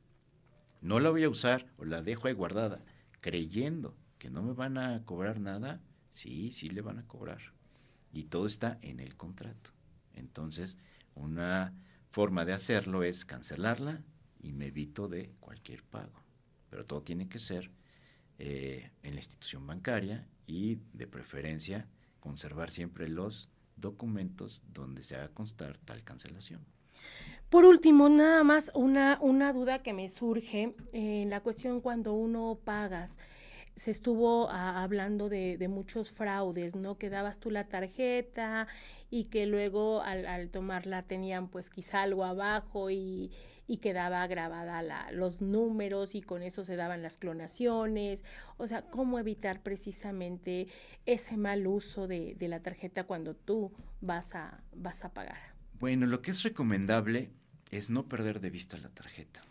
No 0.82 1.00
la 1.00 1.10
voy 1.10 1.24
a 1.24 1.30
usar 1.30 1.66
o 1.78 1.86
la 1.86 2.02
dejo 2.02 2.28
ahí 2.28 2.34
guardada 2.34 2.84
creyendo 3.26 3.98
que 4.20 4.30
no 4.30 4.44
me 4.44 4.54
van 4.54 4.78
a 4.78 5.04
cobrar 5.04 5.40
nada, 5.40 5.82
sí, 6.12 6.52
sí 6.52 6.70
le 6.70 6.82
van 6.82 7.00
a 7.00 7.08
cobrar. 7.08 7.42
Y 8.14 8.26
todo 8.26 8.46
está 8.46 8.78
en 8.84 9.00
el 9.00 9.18
contrato. 9.18 9.72
Entonces, 10.14 10.78
una 11.16 11.74
forma 12.12 12.46
de 12.46 12.54
hacerlo 12.54 13.02
es 13.02 13.26
cancelarla 13.26 14.04
y 14.44 14.54
me 14.54 14.68
evito 14.68 15.08
de 15.08 15.32
cualquier 15.40 15.82
pago. 15.82 16.22
Pero 16.70 16.86
todo 16.86 17.02
tiene 17.02 17.28
que 17.28 17.40
ser 17.40 17.72
eh, 18.38 18.92
en 19.02 19.16
la 19.16 19.22
institución 19.22 19.66
bancaria 19.66 20.28
y 20.46 20.76
de 20.94 21.08
preferencia 21.08 21.88
conservar 22.20 22.70
siempre 22.70 23.08
los 23.08 23.50
documentos 23.76 24.62
donde 24.72 25.02
se 25.02 25.16
haga 25.16 25.30
constar 25.30 25.80
tal 25.80 26.04
cancelación. 26.04 26.64
Por 27.56 27.64
último, 27.64 28.10
nada 28.10 28.44
más 28.44 28.70
una, 28.76 29.18
una 29.22 29.54
duda 29.54 29.82
que 29.82 29.94
me 29.94 30.10
surge 30.10 30.76
en 30.92 31.30
la 31.30 31.40
cuestión 31.40 31.80
cuando 31.80 32.14
uno 32.14 32.60
pagas 32.66 33.18
se 33.78 33.92
estuvo 33.92 34.50
ah, 34.50 34.84
hablando 34.84 35.30
de, 35.30 35.58
de, 35.58 35.70
muchos 35.70 36.12
fraudes, 36.12 36.76
¿no? 36.76 36.98
Que 36.98 37.10
dabas 37.10 37.40
tú 37.40 37.52
la 37.52 37.70
tarjeta 37.70 38.68
y 39.10 39.30
que 39.30 39.46
luego 39.46 40.02
al, 40.02 40.26
al 40.26 40.50
tomarla 40.50 41.02
tenían 41.04 41.48
pues 41.48 41.70
quizá 41.70 42.02
algo 42.02 42.26
abajo 42.26 42.90
y, 42.90 43.32
y 43.68 43.78
quedaba 43.78 44.28
grabada 44.28 44.82
la, 44.82 45.10
los 45.14 45.40
números 45.40 46.14
y 46.14 46.22
con 46.22 46.44
eso 46.44 46.66
se 46.66 46.76
daban 46.76 47.02
las 47.02 47.18
clonaciones. 47.18 48.26
O 48.58 48.68
sea, 48.68 48.82
cómo 48.82 49.18
evitar 49.18 49.62
precisamente 49.62 50.68
ese 51.06 51.38
mal 51.38 51.68
uso 51.68 52.06
de, 52.10 52.36
de 52.36 52.50
la 52.50 52.60
tarjeta 52.60 53.06
cuando 53.06 53.34
tú 53.34 53.72
vas 54.02 54.36
a, 54.36 54.60
vas 54.74 55.06
a 55.06 55.14
pagar. 55.14 55.56
Bueno, 55.80 56.06
lo 56.06 56.22
que 56.22 56.32
es 56.32 56.44
recomendable 56.44 57.30
es 57.72 57.90
no 57.90 58.08
perder 58.08 58.40
de 58.40 58.50
vista 58.50 58.78
la 58.78 58.90
tarjeta. 58.90 59.42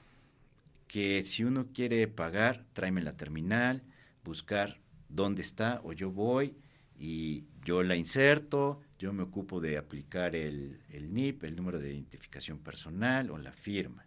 Que 0.88 1.22
si 1.22 1.44
uno 1.44 1.68
quiere 1.72 2.06
pagar, 2.08 2.64
tráeme 2.72 3.02
la 3.02 3.16
terminal, 3.16 3.82
buscar 4.24 4.78
dónde 5.08 5.42
está 5.42 5.80
o 5.84 5.92
yo 5.92 6.10
voy 6.10 6.56
y 6.96 7.46
yo 7.64 7.82
la 7.82 7.96
inserto, 7.96 8.80
yo 8.98 9.12
me 9.12 9.22
ocupo 9.22 9.60
de 9.60 9.76
aplicar 9.76 10.36
el, 10.36 10.80
el, 10.90 11.12
NIP, 11.12 11.44
el 11.44 11.56
número 11.56 11.78
de 11.78 11.92
identificación 11.92 12.58
personal 12.58 13.30
o 13.30 13.38
la 13.38 13.52
firma 13.52 14.06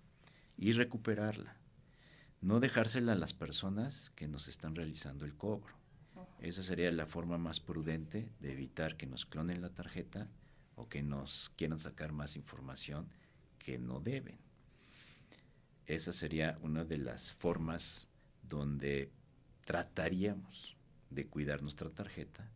y 0.58 0.72
recuperarla. 0.72 1.56
No 2.42 2.60
dejársela 2.60 3.14
a 3.14 3.16
las 3.16 3.34
personas 3.34 4.12
que 4.16 4.28
nos 4.28 4.48
están 4.48 4.76
realizando 4.76 5.26
el 5.26 5.36
cobro. 5.36 5.76
Esa 6.40 6.64
sería 6.64 6.92
la 6.92 7.06
forma 7.06 7.38
más 7.38 7.60
prudente 7.60 8.30
de 8.40 8.54
evitar 8.54 8.96
que 8.96 9.08
nos 9.08 9.26
clonen 9.26 9.62
la 9.62 9.70
tarjeta 9.70 10.28
o 10.76 10.88
que 10.88 11.02
nos 11.02 11.52
quieran 11.56 11.80
sacar 11.80 12.12
más 12.12 12.36
información 12.36 13.08
que 13.68 13.78
no 13.78 14.00
deben. 14.00 14.38
Esa 15.88 16.14
sería 16.14 16.58
una 16.62 16.86
de 16.86 17.00
las 17.00 17.34
formas 17.34 18.08
donde 18.42 19.12
trataríamos 19.66 20.78
de 21.10 21.28
cuidar 21.28 21.62
nuestra 21.62 21.90
tarjeta 21.90 22.50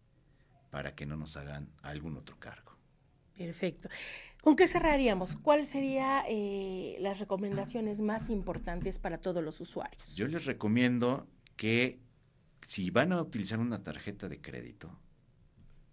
para 0.70 0.96
que 0.96 1.06
no 1.06 1.18
nos 1.18 1.36
hagan 1.36 1.70
algún 1.82 2.16
otro 2.16 2.40
cargo. 2.40 2.78
Perfecto. 3.38 3.90
¿Con 4.42 4.56
qué 4.56 4.70
cerraríamos? 4.70 5.36
¿Cuáles 5.36 5.68
serían 5.68 6.24
eh, 6.30 6.96
las 7.02 7.20
recomendaciones 7.20 8.00
más 8.00 8.30
importantes 8.30 8.98
para 8.98 9.18
todos 9.18 9.44
los 9.44 9.60
usuarios? 9.60 10.16
Yo 10.16 10.30
les 10.30 10.46
recomiendo 10.46 11.28
que 11.58 12.00
si 12.62 12.90
van 12.90 13.12
a 13.12 13.22
utilizar 13.22 13.60
una 13.60 13.84
tarjeta 13.84 14.30
de 14.30 14.40
crédito, 14.40 14.98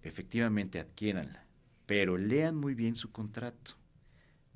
efectivamente 0.00 0.78
adquiéranla, 0.78 1.44
pero 1.86 2.16
lean 2.16 2.54
muy 2.54 2.76
bien 2.76 2.94
su 2.94 3.10
contrato. 3.10 3.77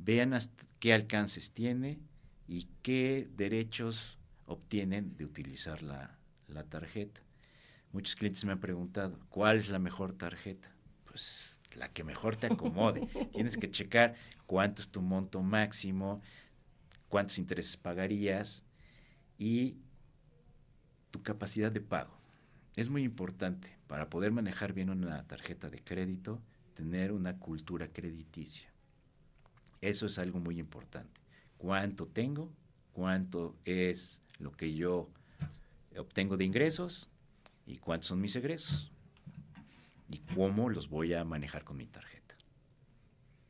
Vean 0.04 0.34
hasta 0.34 0.64
qué 0.80 0.92
alcances 0.92 1.52
tiene 1.52 2.00
y 2.48 2.66
qué 2.82 3.28
derechos 3.36 4.18
obtienen 4.46 5.16
de 5.16 5.24
utilizar 5.24 5.82
la, 5.82 6.18
la 6.48 6.64
tarjeta. 6.64 7.20
Muchos 7.92 8.16
clientes 8.16 8.44
me 8.44 8.52
han 8.52 8.58
preguntado, 8.58 9.18
¿cuál 9.28 9.58
es 9.58 9.68
la 9.68 9.78
mejor 9.78 10.12
tarjeta? 10.12 10.74
Pues 11.04 11.56
la 11.76 11.92
que 11.92 12.02
mejor 12.02 12.36
te 12.36 12.48
acomode. 12.48 13.06
Tienes 13.32 13.56
que 13.56 13.70
checar 13.70 14.14
cuánto 14.46 14.82
es 14.82 14.88
tu 14.88 15.00
monto 15.02 15.40
máximo, 15.42 16.20
cuántos 17.08 17.38
intereses 17.38 17.76
pagarías 17.76 18.64
y 19.38 19.76
tu 21.10 21.22
capacidad 21.22 21.70
de 21.70 21.80
pago. 21.80 22.18
Es 22.74 22.88
muy 22.88 23.04
importante 23.04 23.76
para 23.86 24.08
poder 24.08 24.32
manejar 24.32 24.72
bien 24.72 24.90
una 24.90 25.26
tarjeta 25.28 25.70
de 25.70 25.78
crédito, 25.78 26.40
tener 26.74 27.12
una 27.12 27.38
cultura 27.38 27.86
crediticia. 27.88 28.71
Eso 29.82 30.06
es 30.06 30.18
algo 30.18 30.40
muy 30.40 30.58
importante. 30.58 31.20
¿Cuánto 31.58 32.06
tengo? 32.06 32.50
¿Cuánto 32.94 33.54
es 33.66 34.22
lo 34.38 34.52
que 34.52 34.74
yo 34.74 35.10
obtengo 35.98 36.36
de 36.36 36.44
ingresos 36.44 37.10
y 37.66 37.78
cuántos 37.78 38.08
son 38.08 38.20
mis 38.20 38.34
egresos 38.36 38.92
y 40.08 40.18
cómo 40.34 40.68
los 40.68 40.88
voy 40.88 41.14
a 41.14 41.24
manejar 41.24 41.64
con 41.64 41.76
mi 41.76 41.86
tarjeta. 41.86 42.36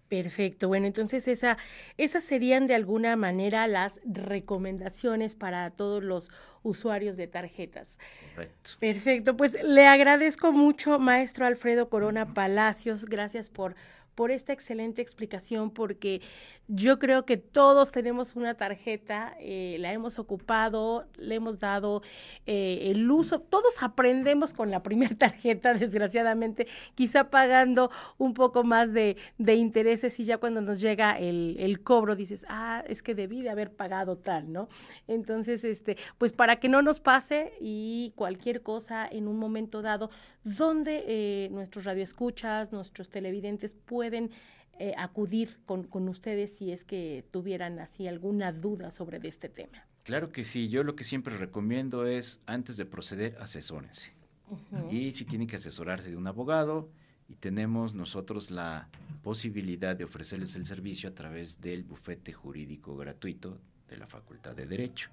Perfecto. 0.08 0.68
Bueno, 0.68 0.86
entonces 0.86 1.26
esa, 1.26 1.56
esas 1.96 2.22
serían 2.22 2.66
de 2.66 2.74
alguna 2.74 3.16
manera 3.16 3.66
las 3.66 3.98
recomendaciones 4.04 5.34
para 5.34 5.70
todos 5.70 6.02
los 6.02 6.30
usuarios 6.62 7.16
de 7.16 7.26
tarjetas. 7.26 7.98
Correcto. 8.34 8.70
Perfecto. 8.78 9.36
Pues 9.36 9.56
le 9.64 9.86
agradezco 9.86 10.52
mucho, 10.52 10.98
maestro 10.98 11.46
Alfredo 11.46 11.88
Corona 11.88 12.34
Palacios. 12.34 13.06
Gracias 13.06 13.48
por 13.48 13.74
por 14.14 14.30
esta 14.30 14.52
excelente 14.52 15.02
explicación, 15.02 15.70
porque 15.70 16.20
yo 16.68 16.98
creo 16.98 17.24
que 17.24 17.36
todos 17.36 17.90
tenemos 17.90 18.36
una 18.36 18.54
tarjeta, 18.54 19.36
eh, 19.40 19.76
la 19.80 19.92
hemos 19.92 20.18
ocupado, 20.18 21.06
le 21.16 21.34
hemos 21.34 21.58
dado 21.58 22.02
eh, 22.46 22.90
el 22.90 23.10
uso, 23.10 23.40
todos 23.40 23.82
aprendemos 23.82 24.54
con 24.54 24.70
la 24.70 24.82
primera 24.82 25.14
tarjeta, 25.18 25.74
desgraciadamente, 25.74 26.66
quizá 26.94 27.30
pagando 27.30 27.90
un 28.16 28.32
poco 28.32 28.64
más 28.64 28.92
de, 28.92 29.16
de 29.38 29.54
intereses 29.54 30.18
y 30.20 30.24
ya 30.24 30.38
cuando 30.38 30.60
nos 30.60 30.80
llega 30.80 31.18
el, 31.18 31.56
el, 31.58 31.82
cobro 31.82 32.14
dices, 32.14 32.46
ah, 32.48 32.84
es 32.86 33.02
que 33.02 33.14
debí 33.14 33.42
de 33.42 33.50
haber 33.50 33.72
pagado 33.72 34.16
tal, 34.16 34.52
¿no? 34.52 34.68
Entonces, 35.08 35.64
este, 35.64 35.96
pues 36.18 36.32
para 36.32 36.56
que 36.56 36.68
no 36.68 36.80
nos 36.80 37.00
pase 37.00 37.52
y 37.60 38.12
cualquier 38.14 38.62
cosa 38.62 39.06
en 39.10 39.26
un 39.26 39.38
momento 39.38 39.82
dado, 39.82 40.10
donde 40.44 41.04
eh, 41.06 41.48
nuestros 41.50 41.84
radioescuchas, 41.84 42.72
nuestros 42.72 43.08
televidentes 43.08 43.74
pueden 44.02 44.32
eh, 44.80 44.94
acudir 44.98 45.60
con, 45.64 45.84
con, 45.84 46.08
ustedes 46.08 46.50
si 46.56 46.72
es 46.72 46.82
que 46.82 47.24
tuvieran 47.30 47.78
así 47.78 48.08
alguna 48.08 48.50
duda 48.50 48.90
sobre 48.90 49.20
de 49.20 49.28
este 49.28 49.48
tema. 49.48 49.86
Claro 50.02 50.32
que 50.32 50.42
sí, 50.42 50.68
yo 50.68 50.82
lo 50.82 50.96
que 50.96 51.04
siempre 51.04 51.36
recomiendo 51.36 52.04
es 52.04 52.40
antes 52.46 52.76
de 52.76 52.84
proceder, 52.84 53.36
asesórense. 53.38 54.12
Uh 54.50 54.56
-huh. 54.56 54.92
Y 54.92 55.12
si 55.12 55.24
tienen 55.24 55.46
que 55.46 55.54
asesorarse 55.54 56.10
de 56.10 56.16
un 56.16 56.26
abogado, 56.26 56.90
y 57.28 57.36
tenemos 57.36 57.94
nosotros 57.94 58.50
la 58.50 58.88
posibilidad 59.22 59.94
de 59.94 60.02
ofrecerles 60.02 60.56
el 60.56 60.66
servicio 60.66 61.08
a 61.08 61.14
través 61.14 61.60
del 61.60 61.84
bufete 61.84 62.32
jurídico 62.32 62.96
gratuito 62.96 63.60
de 63.88 63.98
la 63.98 64.08
Facultad 64.08 64.56
de 64.56 64.66
Derecho. 64.66 65.10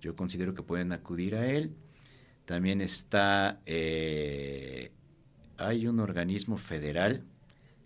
Yo 0.00 0.14
considero 0.14 0.54
que 0.54 0.62
pueden 0.62 0.92
acudir 0.92 1.34
a 1.34 1.44
él. 1.50 1.74
También 2.44 2.80
está, 2.80 3.60
eh, 3.66 4.92
hay 5.56 5.88
un 5.88 5.98
organismo 5.98 6.56
federal 6.56 7.24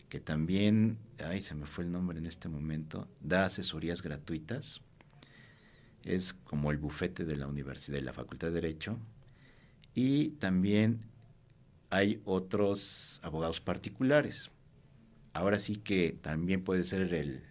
que 0.09 0.21
también, 0.21 0.99
ay, 1.25 1.41
se 1.41 1.55
me 1.55 1.67
fue 1.67 1.85
el 1.85 1.91
nombre 1.91 2.19
en 2.19 2.27
este 2.27 2.49
momento, 2.49 3.09
da 3.21 3.45
asesorías 3.45 4.03
gratuitas. 4.03 4.81
Es 6.03 6.33
como 6.33 6.71
el 6.71 6.79
bufete 6.79 7.25
de 7.25 7.37
la 7.37 7.47
universidad, 7.47 7.99
de 7.99 8.05
la 8.05 8.13
Facultad 8.13 8.49
de 8.49 8.55
Derecho. 8.55 8.99
Y 9.95 10.31
también 10.33 11.01
hay 11.91 12.21
otros 12.25 13.21
abogados 13.25 13.61
particulares. 13.61 14.51
Ahora 15.33 15.59
sí 15.59 15.77
que 15.77 16.13
también 16.13 16.63
puede 16.63 16.85
ser 16.85 17.13
el 17.13 17.43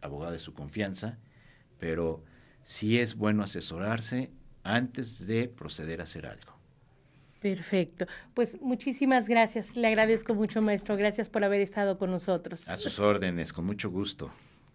abogado 0.00 0.32
de 0.32 0.38
su 0.38 0.54
confianza, 0.54 1.18
pero 1.78 2.22
sí 2.62 2.98
es 2.98 3.16
bueno 3.16 3.42
asesorarse 3.42 4.30
antes 4.62 5.26
de 5.26 5.48
proceder 5.48 6.00
a 6.00 6.04
hacer 6.04 6.26
algo. 6.26 6.55
Perfecto. 7.54 8.06
Pues 8.34 8.60
muchísimas 8.60 9.28
gracias. 9.28 9.76
Le 9.76 9.86
agradezco 9.86 10.34
mucho, 10.34 10.60
maestro. 10.60 10.96
Gracias 10.96 11.30
por 11.30 11.44
haber 11.44 11.60
estado 11.60 11.96
con 11.96 12.10
nosotros. 12.10 12.68
A 12.68 12.76
sus 12.76 12.98
órdenes, 12.98 13.52
con 13.52 13.64
mucho 13.64 13.88
gusto. 13.88 14.32